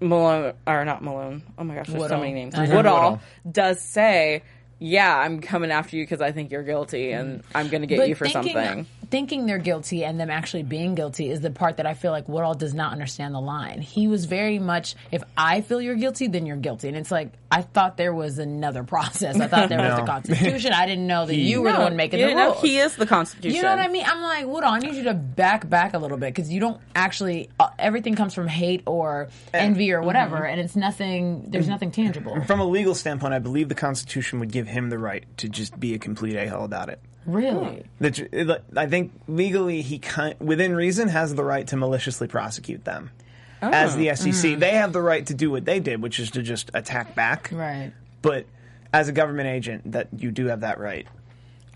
[0.00, 1.42] Malone, or not Malone.
[1.56, 2.56] Oh my gosh, there's so many names.
[2.56, 3.20] Woodall Woodall.
[3.48, 4.42] does say,
[4.80, 8.08] yeah, I'm coming after you because I think you're guilty and I'm going to get
[8.08, 8.86] you for something.
[9.10, 12.28] Thinking they're guilty and them actually being guilty is the part that I feel like
[12.28, 13.80] Woodall does not understand the line.
[13.80, 16.88] He was very much, if I feel you're guilty, then you're guilty.
[16.88, 19.38] And it's like, I thought there was another process.
[19.38, 20.72] I thought there was the Constitution.
[20.72, 22.62] I didn't know that you were the one making the know, rules.
[22.62, 23.54] he is the Constitution.
[23.54, 24.06] You know what I mean?
[24.06, 26.80] I'm like, Woodall, I need you to back back a little bit because you don't
[26.94, 27.50] actually.
[27.60, 30.46] Uh, everything comes from hate or envy or whatever, mm-hmm.
[30.46, 31.50] and it's nothing.
[31.50, 32.42] There's nothing tangible.
[32.44, 35.78] From a legal standpoint, I believe the Constitution would give him the right to just
[35.78, 37.00] be a complete a hole about it.
[37.26, 37.84] Really?
[38.00, 43.10] The, I think legally he can, within reason has the right to maliciously prosecute them.
[43.62, 46.42] As the SEC, they have the right to do what they did, which is to
[46.42, 47.50] just attack back.
[47.52, 47.92] Right.
[48.20, 48.46] But
[48.92, 51.06] as a government agent, that you do have that right.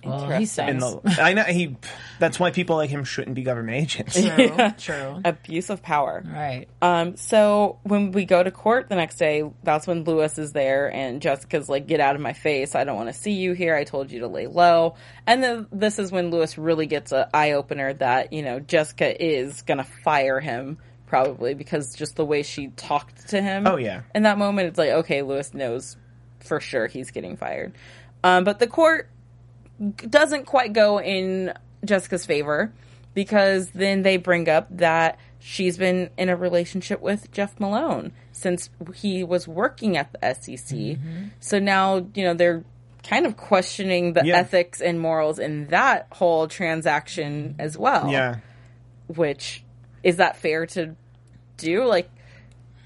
[0.07, 0.71] Well, he sucks.
[0.71, 1.77] In the, I know he.
[2.19, 4.21] That's why people like him shouldn't be government agents.
[4.21, 4.71] True.
[4.79, 5.21] True.
[5.25, 6.23] Abuse of power.
[6.25, 6.69] Right.
[6.81, 10.93] Um, so when we go to court the next day, that's when Lewis is there
[10.93, 12.75] and Jessica's like, get out of my face.
[12.75, 13.75] I don't want to see you here.
[13.75, 14.95] I told you to lay low.
[15.27, 19.25] And then this is when Lewis really gets an eye opener that, you know, Jessica
[19.25, 23.67] is going to fire him probably because just the way she talked to him.
[23.67, 24.03] Oh, yeah.
[24.15, 25.97] In that moment, it's like, okay, Lewis knows
[26.41, 27.73] for sure he's getting fired.
[28.25, 29.09] Um, but the court
[30.09, 31.53] doesn't quite go in
[31.85, 32.73] Jessica's favor
[33.15, 38.69] because then they bring up that she's been in a relationship with Jeff Malone since
[38.95, 40.99] he was working at the SEC.
[41.41, 42.65] So now, you know, they're
[43.03, 44.39] kind of questioning the Yeah.
[44.39, 48.11] ethics and morals in that whole transaction as well.
[48.11, 48.37] yeah.
[49.07, 49.63] Which
[50.03, 50.95] is that fair to
[51.57, 51.85] do?
[51.85, 52.11] Like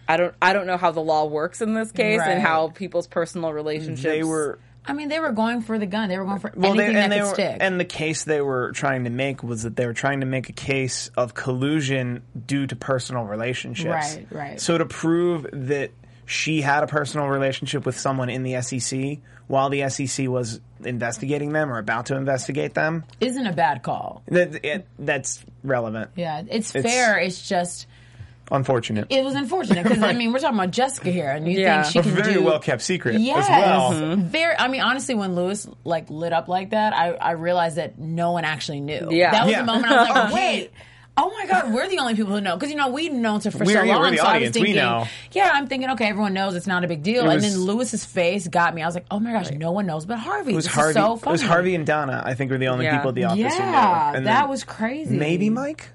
[0.09, 2.31] I don't I don't know how the law works in this case Right.
[2.33, 6.09] and how people's personal relationships They were I mean, they were going for the gun.
[6.09, 7.57] They were going for well, they, anything and that they could were, stick.
[7.61, 10.49] and the case they were trying to make was that they were trying to make
[10.49, 13.89] a case of collusion due to personal relationships.
[14.17, 14.61] Right, right.
[14.61, 15.91] So to prove that
[16.25, 19.19] she had a personal relationship with someone in the SEC
[19.51, 24.23] while the SEC was investigating them or about to investigate them, Isn't a bad call.
[24.29, 26.11] that it, that's relevant.
[26.15, 27.19] Yeah, it's, It's- fair.
[27.19, 27.89] It's just
[28.53, 29.07] Unfortunate.
[29.11, 31.83] it was unfortunate because I mean we're talking about Jessica here, and you Yeah.
[31.83, 33.49] think she a can very do well kept secret Yes, as
[34.01, 34.17] well.
[34.17, 34.57] very.
[34.59, 38.33] I mean, honestly, when Lewis like lit up like that, I, I realized that no
[38.33, 39.09] one actually knew.
[39.11, 39.31] Yeah.
[39.33, 39.61] that was Yeah.
[39.61, 40.71] the moment I was like, oh, wait.
[41.17, 43.51] Oh my God, we're the only people who know because you know we've known to
[43.51, 44.01] for We're- so long.
[44.01, 44.55] we're the so I was audience.
[44.57, 45.07] We thinking, know.
[45.33, 47.29] yeah, I'm thinking, okay, everyone knows it's not a big deal.
[47.29, 48.83] It and then Lewis's face got me.
[48.83, 50.53] I was like, oh my gosh, no one knows but Harvey.
[50.53, 50.91] It was this Harvey.
[50.91, 52.23] Is so it was Harvey and Donna.
[52.25, 52.97] I think were the only Yeah.
[52.97, 53.71] people at the office who knew.
[53.71, 55.15] Yeah, And that was crazy.
[55.17, 55.91] maybe Mike.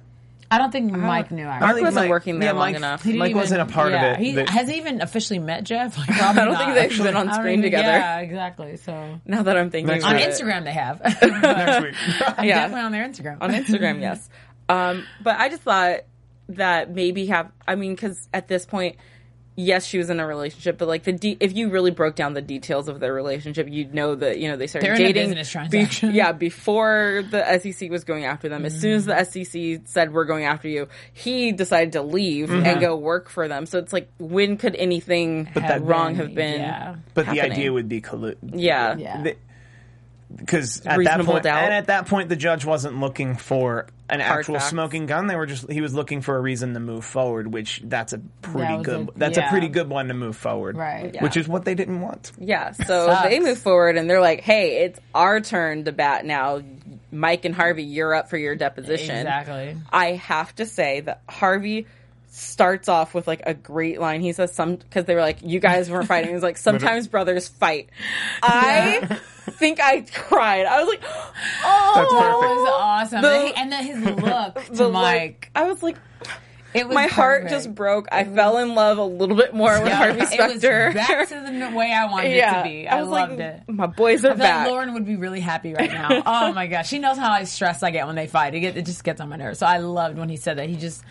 [0.51, 1.43] I don't think Mike knew.
[1.47, 1.73] I Actually.
[1.73, 3.03] think wasn't Mike- working there yeah, long Mike, enough.
[3.03, 4.23] He Mike even- wasn't a part yeah, of it.
[4.23, 5.97] He, that- has he even officially met Jeff?
[5.97, 6.75] Like, probably I don't not.
[6.75, 7.87] think they've been on screen even- together.
[7.87, 8.77] Yeah, exactly.
[8.77, 10.23] So Now that I'm thinking Next on week.
[10.23, 11.01] Instagram they have.
[11.01, 11.95] next week.
[12.45, 12.59] Yeah.
[12.69, 13.37] Definitely on their Instagram.
[13.41, 14.29] on Instagram, yes.
[14.69, 16.01] Um, but I just thought
[16.49, 18.97] that maybe have I mean, because at this point,
[19.55, 22.33] yes, she was in a relationship, but like the de- if you really broke down
[22.33, 25.05] the details of their relationship, you'd know that you know they started They're in a
[25.13, 25.29] dating.
[25.29, 26.13] business transaction.
[26.13, 28.65] yeah, before the SEC was going after them.
[28.65, 32.79] As soon as the SEC said we're going after you, he decided to leave and
[32.81, 33.65] go work for them.
[33.65, 36.59] So it's like, when could anything but Have wrong been, have been?
[36.61, 36.95] yeah.
[37.13, 38.95] But the idea would be collu- Yeah.
[38.97, 39.33] Yeah.
[40.33, 41.63] Because at that point, doubt.
[41.63, 44.69] and at that point, the judge wasn't looking for an Hard actual facts.
[44.69, 45.27] smoking gun.
[45.27, 48.19] They were just he was looking for a reason to move forward, which that's a
[48.41, 49.09] pretty That good.
[49.09, 51.13] a- that's a pretty good one to move forward, Right.
[51.13, 51.23] Yeah.
[51.23, 52.31] Which is what they didn't want.
[52.39, 56.61] Yeah, so they move forward and they're like, "Hey, it's our turn to bat now.
[57.11, 59.77] Mike and Harvey, you're up for your deposition." Exactly.
[59.91, 61.85] I have to say that Harvey
[62.35, 64.21] starts off with like a great line.
[64.21, 67.47] He says some because they were like, "You guys weren't fighting." He's like, "Sometimes brothers
[67.47, 67.89] fight."
[68.43, 69.19] I
[69.51, 70.65] think I cried.
[70.65, 71.01] I was like,
[71.63, 73.21] "Oh, That's That was awesome.
[73.21, 75.51] The- and, then his look to The, like, Mike.
[75.55, 75.97] I was like,
[76.73, 78.07] it was my heart just broke.
[78.11, 80.87] I fell in love a little bit more with Yeah, Harvey It Specter.
[80.87, 82.87] was back to the way I wanted yeah, it to be.
[82.87, 83.61] I, was loved like, it.
[83.69, 84.65] My boys are I feel back.
[84.65, 86.21] like Lauren would be really happy right now.
[86.25, 88.55] oh my gosh, she knows how I stress I get when they fight.
[88.55, 89.59] It, get, it just gets on my nerves.
[89.59, 90.67] So I loved when he said that.
[90.67, 91.01] He just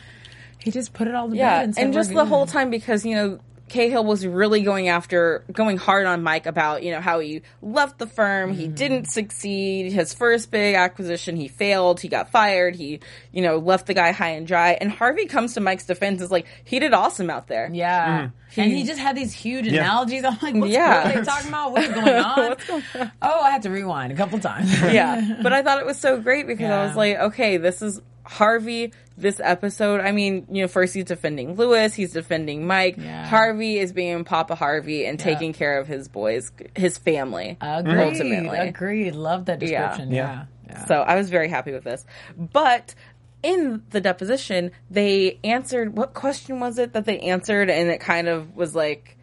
[0.64, 2.70] he just put it all to Yeah, bed and, said, and just the whole time
[2.70, 7.00] because you know Cahill was really going after, going hard on Mike about you know
[7.00, 8.74] how he left the firm, he Mm-hmm.
[8.74, 13.00] didn't succeed, his first big acquisition he failed, he got fired, he
[13.32, 16.30] you know left the guy high and dry, and Harvey comes to Mike's defense is
[16.30, 17.70] like he did awesome out there.
[17.72, 18.28] Yeah.
[18.56, 19.80] And he just had these huge Yeah.
[19.80, 20.22] analogies.
[20.24, 21.04] I'm like, what's, Yeah.
[21.04, 21.72] what are they talking about?
[21.72, 22.48] What's going on?
[22.50, 22.82] What's going
[23.22, 24.70] Oh, I had to rewind a couple times.
[24.82, 28.00] yeah, but I thought it was so great because I was like, okay, this is
[28.24, 28.92] Harvey.
[29.16, 32.96] This episode, I mean, you know, first he's defending Lewis, he's defending Mike.
[32.98, 33.24] Yeah.
[33.26, 37.56] Harvey is being Papa Harvey and taking care of his boys, his family.
[37.60, 38.00] Agreed.
[38.00, 38.58] Ultimately.
[38.58, 39.14] Agreed.
[39.14, 40.10] Love that description.
[40.10, 40.46] Yeah.
[40.66, 40.84] yeah.
[40.86, 42.04] So I was very happy with this.
[42.36, 42.96] But
[43.44, 48.26] in the deposition, they answered what question was it that they answered, and it kind
[48.26, 49.16] of was like.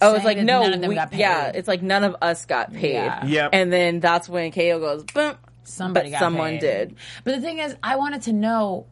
[0.00, 1.18] Oh, it's like no, none of them we- got paid.
[1.20, 1.52] yeah.
[1.54, 2.94] It's like none of us got paid.
[2.94, 3.24] Yeah.
[3.24, 3.50] Yep.
[3.54, 5.34] And then that's when KO goes, boom.
[5.64, 6.60] Somebody but got someone paid.
[6.60, 6.96] did.
[7.24, 8.86] But the thing is, I wanted to know.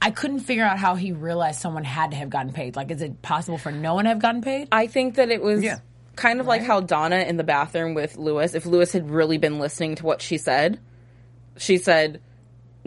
[0.00, 2.76] I couldn't figure out how he realized someone had to have gotten paid.
[2.76, 4.68] Like, is it possible for no one to have gotten paid?
[4.70, 5.78] I think that it was Yeah.
[6.16, 9.58] kind of like how Donna in the bathroom with Lewis, if Lewis had really been
[9.58, 10.78] listening to what she said,
[11.56, 12.20] she said,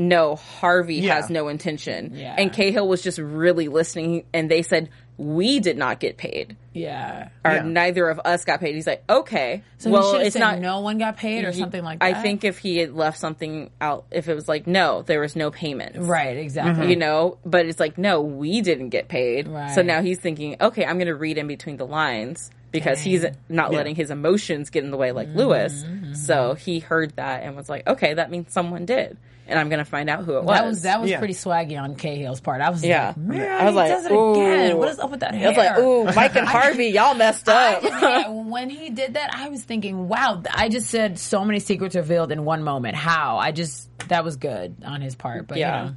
[0.07, 1.15] no, Harvey Yeah.
[1.15, 2.11] has no intention.
[2.15, 2.35] Yeah.
[2.37, 6.55] And Cahill was just really listening, and they said, we did not get paid.
[6.73, 7.29] Yeah.
[7.45, 7.61] Or Yeah.
[7.63, 8.73] neither of us got paid.
[8.73, 9.61] He's like, okay.
[9.77, 10.59] So well, it's said not.
[10.59, 12.15] no one got paid or something like that.
[12.15, 15.35] I think if he had left something out, if it was like, no, there was
[15.35, 15.95] no payment.
[15.97, 16.89] Right, exactly.
[16.89, 19.47] You know, but it's like, no, we didn't get paid.
[19.47, 19.69] Right.
[19.75, 23.25] So now he's thinking, okay, I'm going to read in between the lines because he's
[23.49, 25.83] not letting his emotions get in the way like Lewis.
[25.83, 26.13] Mm-hmm.
[26.13, 29.17] So he heard that and was like, okay, that means someone did.
[29.51, 30.57] And I'm going to find out who it was.
[30.57, 31.19] That was that was Yeah.
[31.19, 32.61] pretty swaggy on Cahill's part.
[32.61, 33.07] I was Yeah.
[33.09, 34.71] like, man, I was he like, does it again.
[34.71, 34.77] ooh.
[34.77, 35.47] What is up with that hair?
[35.47, 37.81] I was like, ooh, Mike and Harvey, y'all messed up.
[37.81, 41.59] just- yeah, when he did that, I was thinking, wow, I just said so many
[41.59, 42.95] secrets revealed in one moment.
[42.95, 43.37] How?
[43.37, 45.47] I just, that was good on his part.
[45.47, 45.79] But Yeah.
[45.83, 45.95] you know.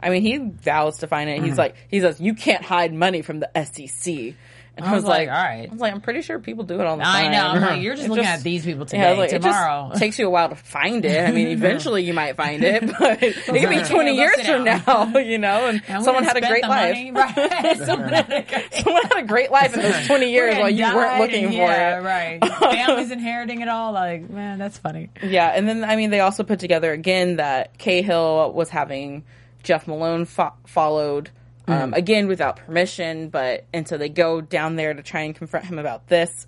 [0.00, 1.36] I mean, he vows to find it.
[1.38, 1.44] Mm-hmm.
[1.46, 4.34] He's like, he says, you can't hide money from the SEC.
[4.76, 5.68] And I, I was was like, like, all right.
[5.68, 7.32] I was like, I'm pretty sure people do it all the I time.
[7.32, 7.46] know.
[7.46, 9.10] I'm like, you're just It looking at these people Yeah, today.
[9.20, 9.86] was like, tomorrow.
[9.86, 11.28] It just takes you a while to find it.
[11.28, 14.64] I mean, eventually you might find it, but it could be 20 go years from
[14.64, 16.96] now, you know, and, And someone had a great life.
[17.14, 17.76] Right.
[17.78, 20.82] Someone had a great someone had a great life in those 20 years while you
[20.84, 22.02] weren't looking and- for yeah, it.
[22.02, 22.44] right.
[22.74, 23.92] Families inheriting it all.
[23.92, 25.10] Like, man, that's funny.
[25.22, 29.24] Yeah, and then I mean they also put together again that Cahill was having
[29.62, 31.30] Jeff Malone fo- followed
[31.68, 31.96] um, Mm.
[31.96, 35.78] again without permission, but and so they go down there to try and confront him
[35.78, 36.46] about this,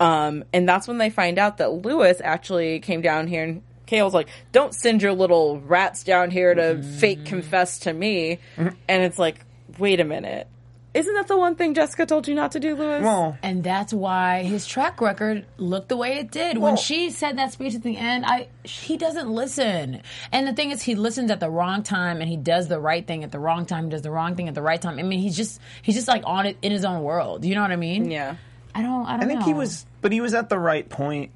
[0.00, 3.62] um, and that's when they find out that Lewis actually came down here and.
[3.86, 6.84] Cahill's like, don't send your little rats down here to Mm.
[7.00, 8.38] fake confess to me.
[8.58, 9.40] And it's like,
[9.78, 10.46] wait a minute.
[10.98, 13.02] Isn't that the one thing Jessica told you not to do, Lewis?
[13.02, 16.58] Well, And that's why his track record looked the way it did.
[16.58, 20.02] when she said that speech at the end, I he doesn't listen.
[20.32, 23.06] And the thing is, he listens at the wrong time, and he does the right
[23.06, 23.84] thing at the wrong time.
[23.84, 24.98] He does the wrong thing at the right time.
[24.98, 27.44] I mean, he's just he's just like on it in his own world.
[27.44, 28.10] You know what I mean?
[28.10, 28.36] yeah.
[28.74, 29.06] I don't.
[29.06, 29.24] I don't know.
[29.24, 29.46] I think know.
[29.46, 31.30] he was, but he was at the right point.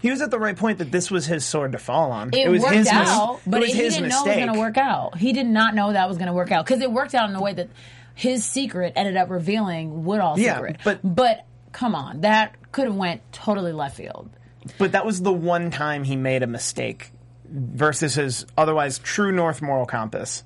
[0.00, 2.34] He was at the right point that this was his sword to fall on.
[2.34, 4.36] It, was worked his mis- out, but it was he his didn't know it was
[4.36, 5.16] going to work out.
[5.16, 7.36] He did not know that was going to work out because it worked out in
[7.36, 7.70] a way that
[8.14, 10.76] his secret ended up revealing Woodall's Yeah, secret.
[10.84, 14.30] but- but come on, that could have went totally left field.
[14.78, 17.10] But that was the one time he made a mistake
[17.48, 20.42] versus his otherwise true north moral compass.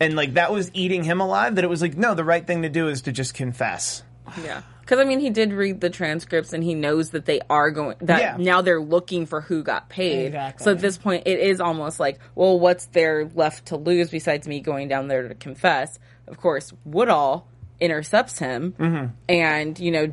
[0.00, 2.62] And like that was eating him alive that it was like no the right thing
[2.62, 4.02] to do is to just confess.
[4.42, 4.62] Yeah.
[4.80, 7.96] Because I mean, he did read the transcripts, and he knows that they are going.
[8.02, 8.36] That Yeah.
[8.38, 10.26] now they're looking for who got paid.
[10.26, 10.62] Exactly.
[10.64, 14.46] So at this point, it is almost like, well, what's there left to lose besides
[14.46, 15.98] me going down there to confess?
[16.26, 17.46] Of course, Woodall
[17.80, 19.06] intercepts him, Mm-hmm.
[19.28, 20.12] and you know,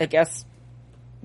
[0.00, 0.44] I guess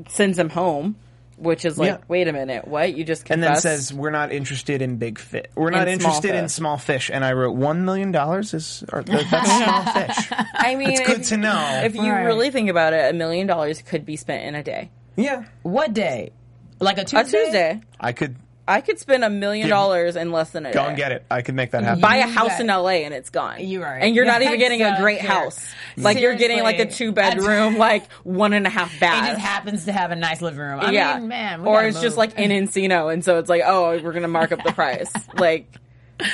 [0.07, 0.95] sends him home,
[1.37, 1.97] which is like, Yeah.
[2.07, 2.95] wait a minute, what?
[2.95, 5.45] You just And then says we're not interested in big fish.
[5.55, 7.09] We're not In small interested in small fish.
[7.11, 10.37] And I wrote one million dollars is or, that- that's small fish.
[10.53, 11.81] I mean, It's good if- to know.
[11.83, 12.23] If you Right.
[12.25, 14.91] really think about it, a million dollars could be spent in a day.
[15.15, 16.31] yeah, What day?
[16.79, 17.19] Like a Tuesday?
[17.39, 17.81] A Tuesday.
[17.99, 18.35] I could
[18.67, 20.87] I could spend a million dollars in less than a go day.
[20.89, 21.25] and get it.
[21.31, 22.01] I could make that happen.
[22.01, 23.65] buy a house got- in LA and it's gone.
[23.65, 23.85] You're.
[23.85, 25.29] And you're not even getting a great true.
[25.29, 25.73] house.
[25.95, 29.23] Like you're getting like a two bedroom, like one and a half bath.
[29.23, 30.79] It just happens to have a nice living room.
[30.81, 31.17] I yeah.
[31.17, 31.61] mean, man.
[31.61, 34.51] or gotta it's just like in Encino and so it's like, oh, we're gonna mark
[34.51, 35.11] up the price.
[35.37, 35.73] like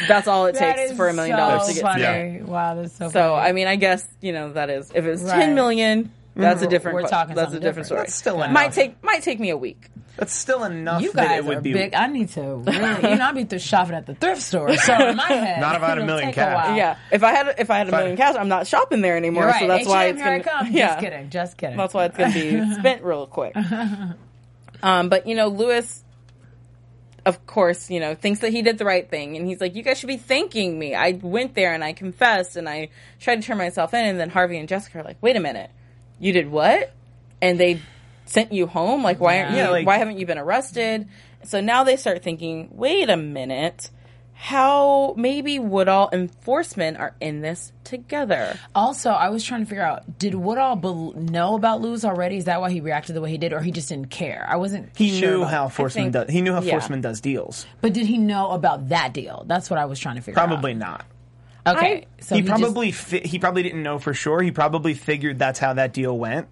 [0.07, 2.01] that's all it That takes for a million so dollars to get funny.
[2.01, 2.43] Yeah.
[2.43, 3.09] Wow, that's so.
[3.09, 3.47] So funny.
[3.47, 5.35] I mean I guess, you know, that is if it's Right.
[5.35, 6.71] ten million, that's a mm-hmm.
[6.71, 7.97] different We're talking that's a something different story.
[7.99, 8.07] different.
[8.07, 8.75] That's still might enough.
[8.75, 9.89] take might take me a week.
[10.15, 11.95] That's still enough you that guys it would are be big.
[11.95, 12.75] I need to really,
[13.09, 14.75] you know, I'd be through shopping at the thrift store.
[14.77, 16.55] So in my head, Not if I had a million cash.
[16.67, 16.77] while.
[16.77, 16.97] Yeah.
[17.11, 17.99] If I had if I had a Fine.
[18.01, 19.45] million cash, I'm not shopping there anymore.
[19.47, 19.61] Right.
[19.61, 20.71] So that's why H&M, it's gonna come.
[20.71, 20.87] Yeah.
[20.87, 21.29] Just kidding.
[21.31, 21.77] Just kidding.
[21.77, 23.55] That's why it's going to be spent real quick.
[24.83, 26.03] Um, but you know, Lewis,
[27.25, 29.81] of course, you know, thinks that he did the right thing, and he's like, "You
[29.81, 30.93] guys should be thanking me.
[30.93, 34.29] I went there and I confessed and I tried to turn myself in." And then
[34.29, 35.71] Harvey and Jessica are like, "Wait a minute,
[36.19, 36.93] you did what?"
[37.41, 37.79] And they
[38.25, 39.03] sent you home.
[39.03, 39.63] Like, why aren't you?
[39.69, 41.07] Like- why haven't you been arrested?
[41.43, 43.89] So now they start thinking, "Wait a minute."
[44.35, 48.59] How maybe Woodall enforcement are in this together?
[48.75, 52.37] Also, I was trying to figure out: Did Woodall bel know about Lewis already?
[52.37, 54.45] Is that why he reacted the way he did, or he just didn't care?
[54.49, 54.89] I wasn't.
[54.97, 56.29] He sure knew how Forstman think- does.
[56.29, 56.73] He knew how yeah.
[56.73, 57.65] Forstman does deals.
[57.79, 59.45] But did he know about that deal?
[59.47, 60.77] That's what I was trying to figure Probably out.
[60.77, 61.05] not.
[61.65, 64.41] Okay, so he, just- probably fi- he probably didn't know for sure.
[64.41, 66.47] He probably figured that's how that deal went.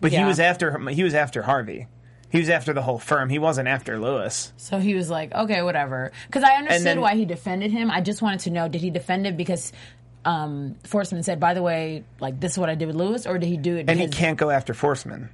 [0.00, 1.86] But he was after he was after Harvey.
[2.28, 3.28] He was after the whole firm.
[3.30, 4.52] He wasn't after Lewis.
[4.56, 6.10] So he was like, okay, whatever.
[6.26, 7.90] Because I understood then- why he defended him.
[7.90, 9.72] I just wanted to know, did he defend it because
[10.24, 13.38] um, Forstman said, by the way, like this is what I did with Lewis, or
[13.38, 13.88] did he do it?
[13.88, 15.28] And he can't go after Forstman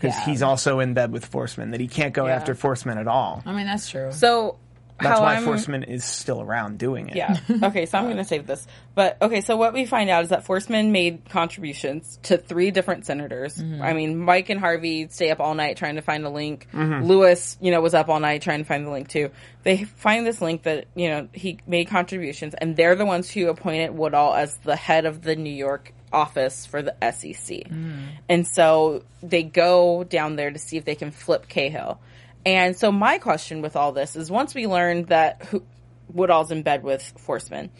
[0.00, 0.24] because Yeah.
[0.24, 1.70] he's also in bed with Forstman.
[1.70, 2.34] That he can't go Yeah.
[2.34, 3.42] after Forstman at all.
[3.46, 4.10] I mean, that's true.
[4.10, 4.56] So
[5.02, 7.16] That's why I'm Forstman is still around doing it.
[7.16, 7.36] Yeah.
[7.62, 8.66] Okay, so I'm going to save this.
[8.94, 13.06] But okay, so what we find out is that Forstman made contributions to three different
[13.06, 13.56] senators.
[13.56, 13.82] Mm-hmm.
[13.82, 16.66] I mean, Mike and Harvey stay up all night trying to find a link.
[16.72, 17.06] Mm-hmm.
[17.06, 19.30] Lewis, you know, was up all night trying to find the link too.
[19.62, 23.48] They find this link that, you know, he made contributions and they're the ones who
[23.48, 27.68] appointed Woodall as the head of the New York office for the SEC.
[27.68, 28.08] Mm.
[28.28, 32.00] And so they go down there to see if they can flip Cahill.
[32.44, 35.64] And so my question with all this is once we learned that who,
[36.12, 37.70] Woodall's in bed with Forstman.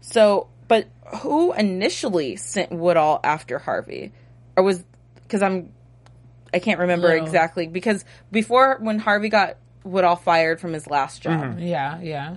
[0.00, 0.88] So, but
[1.18, 4.12] who initially sent Woodall after Harvey?
[4.56, 4.82] Or was,
[5.28, 5.72] cause I'm,
[6.52, 11.40] I can't remember exactly because before when Harvey got Woodall fired from his last job,
[11.40, 11.60] mm-hmm.
[11.60, 12.36] Yeah, yeah.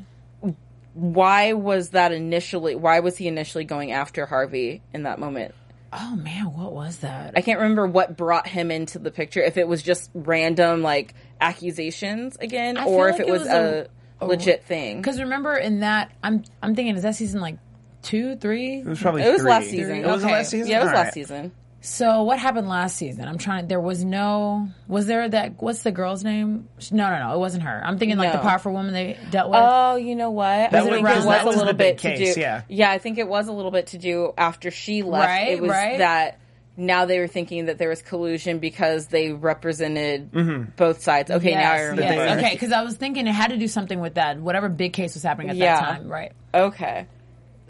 [0.94, 5.56] why was that initially, why was he initially going after Harvey in that moment?
[5.96, 7.34] Oh man, what was that?
[7.36, 9.42] I can't remember what brought him into the picture.
[9.42, 13.42] If it was just random like accusations again, I or if like it it was,
[13.42, 13.88] was a,
[14.22, 14.98] a- legit thing.
[14.98, 17.58] Because remember in that, I'm I'm thinking is that season like
[18.02, 18.80] two, three?
[18.80, 19.50] It was probably It was three.
[19.52, 19.96] last season.
[19.98, 20.34] It was Okay.
[20.34, 20.72] last season.
[20.72, 21.14] Yeah, it was All last right.
[21.14, 21.52] season.
[21.86, 23.28] So what happened last season?
[23.28, 23.68] I'm trying.
[23.68, 24.70] There was no.
[24.88, 25.62] Was there that?
[25.62, 26.70] What's the girl's name?
[26.94, 27.34] No, no, no.
[27.36, 27.82] It wasn't her.
[27.84, 29.60] I'm thinking like the powerful woman they dealt with.
[29.62, 30.72] Oh, you know what?
[30.72, 32.42] That was- it was that a was the little big bit to case, do.
[32.70, 32.90] yeah.
[32.90, 35.28] I think it was a little bit to do after she left.
[35.28, 35.98] Right, it was right.
[35.98, 36.40] that
[36.76, 40.72] now they were thinking that there was collusion because they represented mm-hmm.
[40.76, 41.30] both sides.
[41.30, 42.14] Okay, now I Yes, remember.
[42.26, 42.38] yes.
[42.40, 45.14] Okay, because I was thinking it had to do something with that whatever big case
[45.14, 45.76] was happening at Yeah.
[45.76, 46.32] that time, right?
[46.54, 47.08] Okay.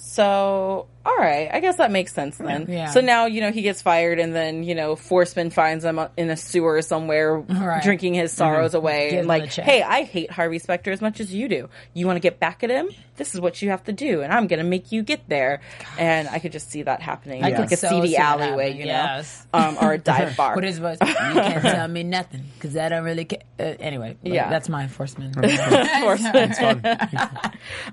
[0.06, 1.50] So, all right.
[1.52, 2.66] I guess that makes sense then.
[2.70, 2.88] Yeah.
[2.92, 6.30] So now, you know, he gets fired and then, you know, Forstman finds him in
[6.30, 7.82] a sewer somewhere Right.
[7.82, 9.12] drinking his sorrows away.
[9.12, 11.70] Give and like, hey, I hate Harvey Specter as much as you do.
[11.94, 12.90] You want to get back at him?
[13.16, 14.22] This is what you have to do.
[14.22, 15.62] And I'm going to make you get there.
[15.98, 17.44] And I could just see that happening.
[17.44, 18.92] I like could a so seedy see that alleyway, you know?
[18.92, 19.48] yes.
[19.54, 20.56] Um, or a dive bar.
[20.56, 20.98] What is voice?
[21.02, 23.40] You can't tell me nothing because I don't really care.
[23.60, 24.50] Uh, anyway, like, Yeah.
[24.50, 25.36] that's my enforcement.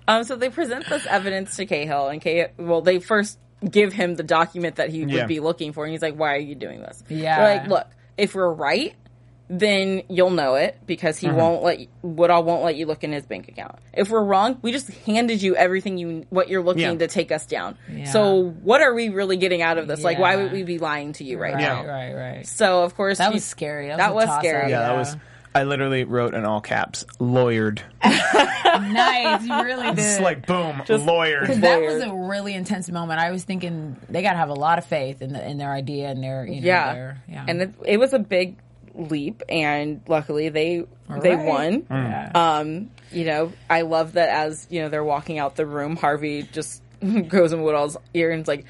[0.08, 3.38] Um, so they present this evidence to Cahill, and Cahill, well, they first
[3.68, 6.38] give him the document that he would be looking for, and he's like, "Why are
[6.38, 7.38] you doing this?" Yeah.
[7.38, 7.86] They're like, "Look,
[8.16, 8.94] if we're right,
[9.50, 11.36] then you'll know it because he mm-hmm.
[11.36, 13.74] won't let you, Woodall won't let you look in his bank account.
[13.92, 16.94] If we're wrong, we just handed you everything you what you're looking Yeah.
[16.94, 17.76] to take us down.
[17.92, 18.04] Yeah.
[18.04, 20.04] So what are we really getting out of this?
[20.04, 21.84] Like, why would we be lying to you right, right, now?
[21.84, 22.46] right, right.
[22.46, 23.88] So of course That he- was scary.
[23.88, 24.42] That was, That a was toss-up.
[24.44, 24.70] scary.
[24.70, 25.16] Yeah, that was.
[25.54, 27.82] I literally wrote in all caps, lawyered.
[28.04, 29.44] nice.
[29.44, 29.98] You really did.
[29.98, 31.40] It's like boom, lawyered.
[31.40, 33.20] Because that was a really intense moment.
[33.20, 35.72] I was thinking they got to have a lot of faith in the, in their
[35.72, 36.92] idea and their you know yeah.
[36.92, 37.44] their yeah.
[37.48, 38.58] And it, it was a big
[38.94, 41.86] leap, and luckily they they won.
[41.90, 42.30] Yeah.
[42.34, 46.44] Um, you know, I love that as you know they're walking out the room, Harvey
[46.44, 46.82] just
[47.28, 48.66] goes in Woodall's ear and's like,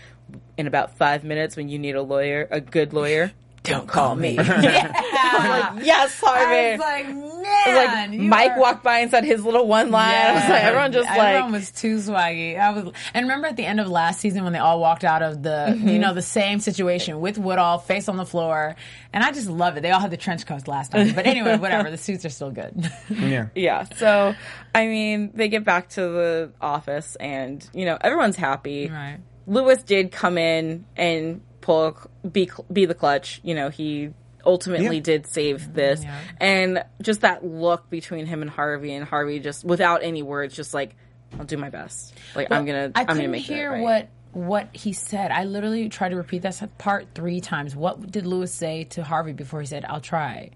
[0.56, 3.32] "In about five minutes, when you need a lawyer, a good lawyer,
[3.62, 5.78] don't call me." yeah.
[5.82, 6.54] yes, Harvey.
[6.54, 9.66] I was like, I man, was like, Mike are- walked by and said his little
[9.66, 10.14] one line.
[10.14, 12.58] I was like, everyone just everyone like, was too swaggy.
[12.58, 15.22] I was, and remember at the end of last season when they all walked out
[15.22, 15.88] of the, Mm-hmm.
[15.88, 18.76] you know, the same situation with Woodall face on the floor,
[19.12, 19.82] and I just love it.
[19.82, 21.90] They all had the trench coats last time, but anyway, whatever.
[21.90, 22.90] The suits are still good.
[23.10, 23.48] yeah.
[23.54, 23.84] yeah.
[23.96, 24.34] So,
[24.74, 28.88] I mean, they get back to the office, and you know, everyone's happy.
[28.88, 29.18] right.
[29.46, 31.40] Lewis did come in and
[31.70, 31.96] pull
[32.30, 33.40] be be the clutch.
[33.44, 34.10] You know, he
[34.44, 35.02] ultimately Yeah.
[35.02, 36.18] did save this, Yeah.
[36.40, 40.72] and just that look between him and Harvey, and Harvey just without any words, just
[40.74, 40.96] like,
[41.38, 42.14] "I'll do my best.
[42.34, 43.82] Like I'm gonna, I I'm gonna make hear right.
[43.82, 45.30] what what he said.
[45.32, 47.74] I literally tried to repeat that part three times.
[47.76, 50.50] What did Lewis say to Harvey before he said, "I'll try"?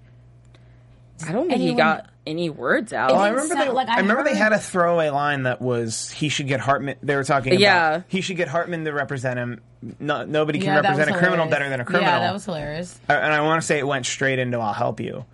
[1.26, 3.10] I don't think he got any words out.
[3.10, 3.54] It Oh, I remember.
[3.54, 6.46] sound- They, like, I, I remember they had a throwaway line that was he should
[6.48, 6.96] get Hardman.
[7.02, 8.02] They were talking about Yeah.
[8.08, 9.60] he should get Hardman to represent him.
[10.00, 12.10] No, nobody can Yeah, represent a was criminal better than a criminal.
[12.10, 12.98] Yeah, that was hilarious.
[13.08, 15.26] And I want to say it went straight into "I'll help you,"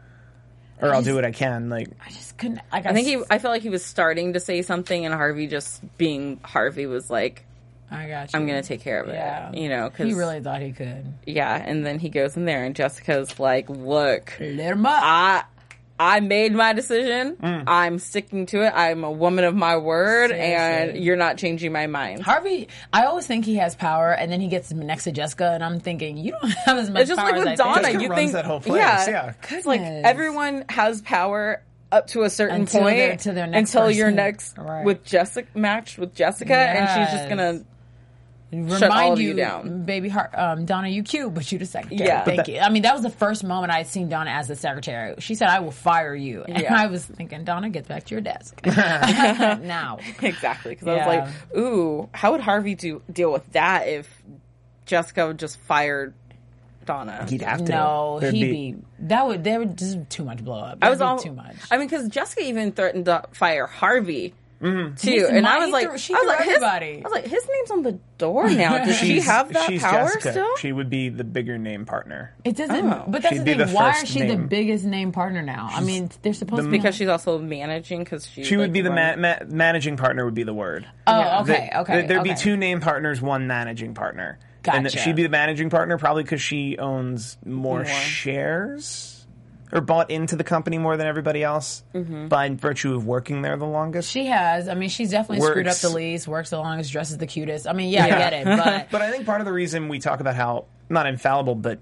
[0.83, 2.61] or "I'll do what I can." Like I just couldn't.
[2.73, 3.23] Like, I think he.
[3.31, 7.09] I felt like he was starting to say something, and Harvey just being Harvey was
[7.11, 7.45] like,
[7.93, 8.39] I got you.
[8.41, 9.53] "I'm gonna take care of it." Yeah.
[9.53, 11.05] You know, because He really thought he could.
[11.27, 11.55] yeah.
[11.65, 15.01] And then he goes in there, and Jessica's like, "Look, Let him up.
[15.01, 15.45] I
[16.03, 17.37] I made my decision.
[17.37, 17.65] Mm.
[17.67, 18.73] I'm sticking to it.
[18.75, 23.27] I'm a woman of my word, and you're not changing my mind." Harvey, I always
[23.27, 26.33] think he has power, and then he gets next to Jessica, and I'm thinking, you
[26.33, 27.83] don't have as much It's just power like as with I Donna.
[27.83, 28.01] think.
[28.03, 29.33] You runs think that whole place, Yeah, yeah.
[29.51, 33.75] It's like everyone has power up to a certain Until point they're- to their next
[33.75, 34.17] until you're person.
[34.17, 34.85] next Right.
[34.85, 37.61] with Jessica matched with Jessica, and she's just gonna
[38.53, 39.85] Remind all of you, you down.
[39.85, 42.05] baby heart, um, Donna, you cute, but you the secretary.
[42.05, 42.25] Yeah.
[42.25, 42.59] But Thank you.
[42.59, 45.15] I mean, that was the first moment I had seen Donna as the secretary.
[45.21, 46.75] She said, "I will fire you," and Yeah.
[46.75, 49.99] I was thinking, Donna, get back to your desk now.
[50.21, 54.23] exactly because I was like, ooh, how would Harvey do deal with that if
[54.87, 56.15] Jessica just fired
[56.87, 57.27] Donna.
[57.29, 57.71] He'd have to.
[57.73, 60.79] No, There'd he'd be, that would there would just too much blow up.
[60.83, 61.55] I was That'd all too much.
[61.71, 64.95] I mean, because Jessica even threatened to fire Harvey Mm-hmm.
[64.97, 66.63] too, He's and I was like, threw- she I was threw like, his.
[66.63, 68.85] I was like, his name's on the door now.
[68.85, 70.33] Does she She's- have that she's power Jessica.
[70.33, 70.57] still?
[70.59, 72.35] She would be the bigger name partner.
[72.45, 72.87] It doesn't.
[72.93, 73.05] Oh.
[73.09, 73.59] But that's She'd the thing.
[73.59, 75.69] the Why first is she the biggest name partner now?
[75.73, 76.77] I mean, they're supposed to be.
[76.77, 78.01] because she's also managing.
[78.01, 80.25] Because she She like, would be the ma- ma- managing partner.
[80.27, 80.87] Would be the word.
[81.07, 81.41] oh, Yeah.
[81.41, 81.93] okay, That- okay.
[82.01, 84.39] there- There'd be two name partners, one managing partner.
[84.71, 89.20] And she'd be the managing partner probably because she owns more, shares
[89.73, 92.29] or bought into the company more than everybody else Mm-hmm.
[92.29, 94.11] by virtue of working there the longest.
[94.11, 94.69] She has.
[94.69, 96.27] I mean, she's definitely screwed up the least.
[96.29, 96.93] Works the longest.
[96.93, 97.67] Dresses the cutest.
[97.69, 99.99] I mean, yeah, I get it, but But I think part of the reason we
[99.99, 101.79] talk about how not infallible, but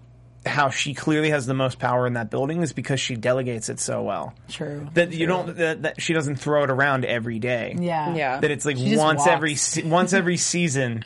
[0.47, 3.80] how she clearly has the most power in that building is because she delegates it
[3.80, 4.32] so well.
[4.49, 4.89] true.
[4.95, 7.74] That you don't that, that she doesn't throw it around every day.
[7.78, 8.41] Yeah, Yeah.
[8.41, 9.28] That it's like She once walks.
[9.76, 11.05] every once every season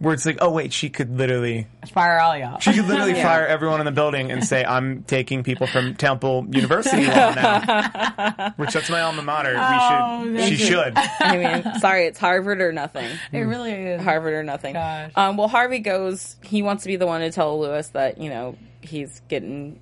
[0.00, 2.58] where it's like, oh wait, she could literally Fire all y'all.
[2.58, 3.22] she could literally Yeah.
[3.22, 8.52] fire everyone in the building and say, I'm taking people from Temple University law now.
[8.56, 9.54] Which that's my alma mater.
[9.58, 10.92] Oh, we should she should.
[10.96, 13.08] I mean, sorry, it's Harvard or nothing.
[13.30, 14.02] it really is.
[14.02, 14.72] Harvard or nothing.
[14.74, 15.12] Gosh.
[15.14, 16.36] Um, well, Harvey goes.
[16.42, 19.78] He wants to be the one to tell Lewis that you know he's getting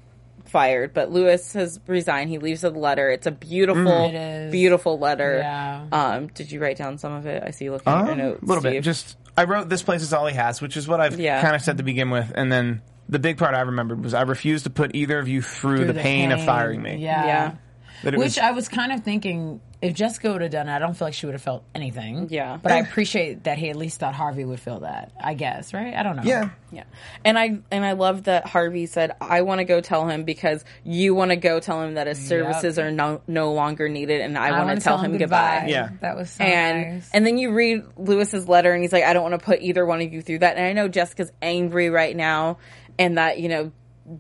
[0.48, 2.30] fired, but Lewis has resigned.
[2.30, 3.10] He leaves a letter.
[3.10, 4.52] It's a beautiful, It is.
[4.52, 5.38] beautiful letter.
[5.38, 5.86] Yeah.
[5.92, 7.42] Um, did you write down some of it?
[7.46, 8.42] I see you looking at your Um, notes.
[8.42, 8.82] a little bit.
[8.82, 11.40] Just I wrote this place is all he has, which is what I've Yeah.
[11.40, 14.22] kind of said to begin with, and then the big part I remembered was I
[14.22, 16.96] refused to put either of you through, Through the, pain, of firing me.
[16.96, 17.24] Yeah.
[17.24, 17.58] yeah, That it
[18.02, 20.94] Which was, I was kind of thinking if Jessica would have done it, I don't
[20.94, 22.28] feel like she would have felt anything.
[22.30, 22.58] Yeah.
[22.60, 25.12] But I appreciate that he at least thought Harvey would feel that.
[25.20, 25.94] I guess, right?
[25.94, 26.22] I don't know.
[26.24, 26.50] yeah.
[26.72, 26.84] yeah.
[27.24, 30.64] And I and I love that Harvey said, "I want to go tell him because
[30.82, 34.36] you want to go tell him that his services are no no longer needed, and
[34.36, 35.90] I, want wanna to tell, him goodbye." Yeah.
[36.00, 37.10] That was so and nice.
[37.12, 39.86] and then you read Lewis's letter and he's like, I don't want to put either
[39.86, 40.56] one of you through that.
[40.56, 42.58] And I know Jessica's angry right now,
[42.98, 43.72] and that you know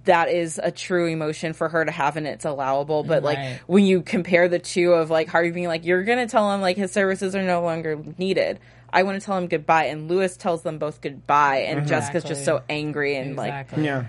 [0.04, 3.04] that is a true emotion for her to have, and it's allowable.
[3.04, 6.52] But like when you compare the two of like Harvey being like, you're gonna tell
[6.52, 8.58] him like his services are no longer needed.
[8.90, 12.44] I want to tell him goodbye, and Lewis tells them both goodbye, and Jessica's just
[12.44, 13.84] so angry and exactly.
[13.84, 14.06] Yeah.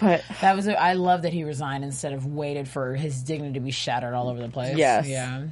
[0.00, 0.66] but That was.
[0.68, 4.28] I love that he resigned instead of waited for his dignity to be shattered all
[4.28, 4.76] over the place.
[4.76, 5.06] Yes.
[5.06, 5.46] Yeah.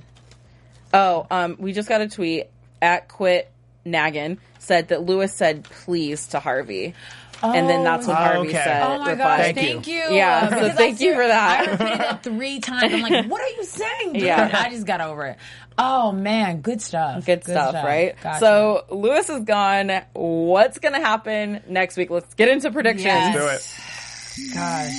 [0.93, 2.49] Oh, um, we just got a tweet
[2.83, 3.51] at quit
[3.85, 6.95] naggin said that Lewis said please to Harvey.
[7.43, 8.57] And then that's when Oh, Harvey okay.
[8.65, 9.19] said Oh my replied.
[9.19, 9.41] gosh!
[9.45, 9.95] Thank Thank, you.
[9.95, 10.11] you.
[10.17, 11.61] Yeah, Uh, so thank you for that.
[11.69, 12.95] I repeated that three times.
[12.95, 14.13] I'm like, what are you saying?
[14.15, 14.23] Dude?
[14.27, 14.51] Yeah.
[14.53, 15.39] I just got over it.
[15.79, 17.27] Oh man, good stuff.
[17.27, 18.17] Good, stuff, right?
[18.23, 18.39] Gotcha.
[18.41, 19.91] So Lewis is gone.
[20.15, 22.09] What's going to happen next week?
[22.11, 23.05] Let's get into predictions.
[23.05, 23.35] Yes.
[23.35, 24.55] Do it.
[24.55, 24.93] gosh.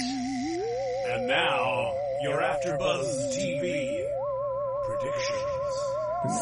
[1.10, 4.04] And now, you're AfterBuzz TV predictions.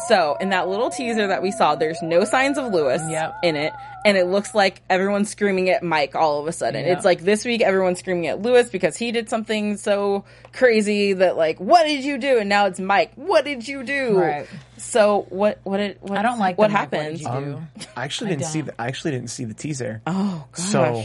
[0.08, 3.36] So, in that little teaser that we saw, there's no signs of Lewis Yep.
[3.42, 3.72] in it,
[4.04, 6.84] and it looks like everyone's screaming at Mike all of a sudden.
[6.84, 6.96] Yep.
[6.96, 11.36] It's like this week everyone's screaming at Lewis because he did something so crazy that
[11.36, 12.38] like, what did you do?
[12.38, 13.12] And now it's Mike.
[13.16, 14.18] What did you do?
[14.18, 14.46] Right.
[14.76, 15.60] So what?
[15.64, 15.98] What did?
[16.00, 17.18] What, I don't like what the Mike, what happens.
[17.20, 17.56] did you do?
[17.56, 18.66] Um, I actually didn't see don't.
[18.76, 20.02] the I actually didn't see the teaser.
[20.06, 20.66] oh gosh.
[20.66, 21.04] So,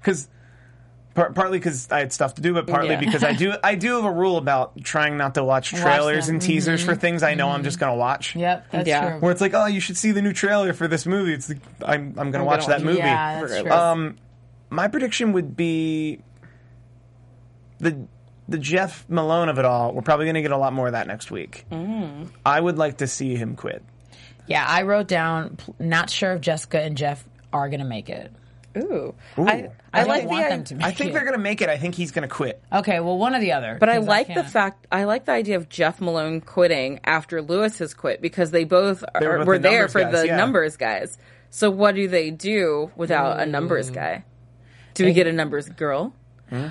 [0.00, 0.28] because
[1.24, 3.00] par- partly because I had stuff to do, but partly Yeah.
[3.00, 6.36] because I do I do have a rule about trying not to watch trailers them.
[6.36, 8.34] and teasers for things I know I'm just gonna watch.
[8.36, 9.10] Yep, that's Yeah.
[9.10, 9.20] true.
[9.20, 11.34] Where it's like, oh, you should see the new trailer for this movie.
[11.34, 12.98] It's like, I'm I'm gonna watch gonna that watch- movie.
[12.98, 13.70] Yeah, that's true.
[13.70, 14.16] Um,
[14.70, 16.20] my prediction would be
[17.78, 17.96] the
[18.48, 19.92] the Jeff Malone of it all.
[19.92, 21.66] We're probably gonna get a lot more of that next week.
[21.70, 22.28] Mm.
[22.44, 23.82] I would like to see him quit.
[24.46, 25.58] yeah, I wrote down.
[25.78, 28.32] Not sure if Jessica and Jeff are gonna make it.
[28.76, 29.14] Ooh.
[29.38, 29.46] Ooh.
[29.46, 30.74] I, I, I don't like want the them i- to.
[30.76, 31.12] Make I think it.
[31.14, 31.68] they're gonna make it.
[31.68, 32.62] I think he's gonna quit.
[32.72, 33.76] Okay, well, one or the other.
[33.78, 37.78] But I like the fact I like the idea of Jeff Malone quitting after Lewis
[37.78, 40.36] has quit because they both were are, both were the there for guys, the yeah.
[40.36, 41.18] numbers guys.
[41.50, 43.94] So what do they do without a numbers mm.
[43.94, 44.24] guy?
[44.94, 46.14] Do we get a numbers girl?
[46.48, 46.68] Hmm?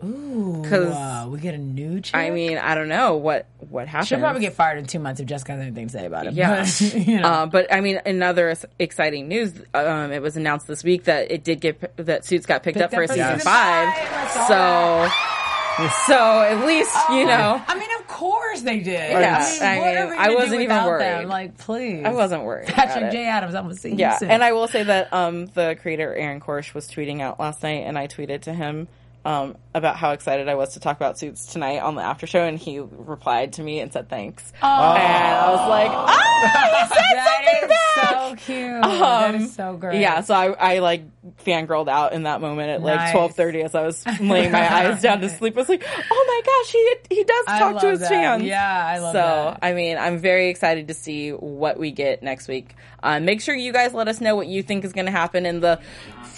[0.00, 2.14] Because Uh, we get a new chick.
[2.14, 4.08] I mean, I don't know what what happens.
[4.08, 6.34] she'll probably get fired in two months if Jessica has anything to say about it.
[6.34, 6.60] Yeah.
[6.64, 7.26] but, you know.
[7.28, 11.42] Uh, but I mean, another exciting news, um, it was announced this week that it
[11.44, 13.94] did get that Suits got picked, up Picked for up for season season five.
[13.94, 14.08] five.
[14.12, 17.60] I saw So, so at least you know.
[17.66, 19.10] I mean, of course they did.
[19.12, 21.02] Yeah, I mean, I mean, I wasn't even worried.
[21.02, 21.28] Them?
[21.28, 22.04] Like, please.
[22.04, 22.68] I wasn't worried.
[22.68, 23.10] Patrick.
[23.12, 23.26] J.
[23.26, 24.30] Adams, I'm gonna see Yeah, you soon.
[24.30, 27.84] and I will say that um, the creator Aaron Korsh was tweeting out last night,
[27.86, 28.88] and I tweeted to him
[29.28, 32.44] um, about how excited I was to talk about Suits tonight on the after show,
[32.44, 34.50] and he replied to me and said thanks.
[34.62, 38.38] And I was like, ah, he said something That back.
[38.40, 38.82] so cute.
[38.82, 40.00] that is so great.
[40.00, 41.02] Yeah, so I, I like
[41.44, 43.12] fangirled out in that moment at like Nice.
[43.12, 45.56] twelve thirty as I was laying my eyes down to sleep.
[45.56, 46.72] I was like, oh my gosh,
[47.10, 48.08] he he does talk to his that.
[48.08, 48.42] fans.
[48.44, 49.58] Yeah, I love so, that.
[49.62, 52.74] I mean, I'm very excited to see what we get next week.
[53.02, 55.44] Uh, make sure you guys let us know what you think is going to happen
[55.46, 55.78] in the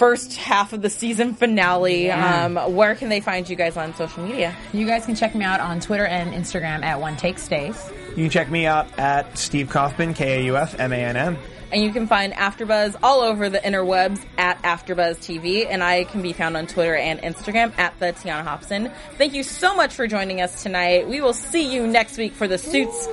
[0.00, 2.10] first half of the season finale.
[2.10, 4.56] Um, where can they find you guys on social media?
[4.72, 7.90] You guys can check me out on Twitter and Instagram at One Take Stace.
[8.08, 11.18] You can check me out at Steve Kaufmann, K A U F M A N
[11.18, 11.38] N.
[11.70, 16.22] And you can find AfterBuzz all over the interwebs at AfterBuzz TV, and I can
[16.22, 18.90] be found on Twitter and Instagram at the Tiana Hobson.
[19.18, 21.10] Thank you so much for joining us tonight.
[21.10, 23.06] We will see you next week for the Suits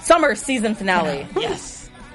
[0.00, 1.28] summer season finale.
[1.36, 1.77] Yes.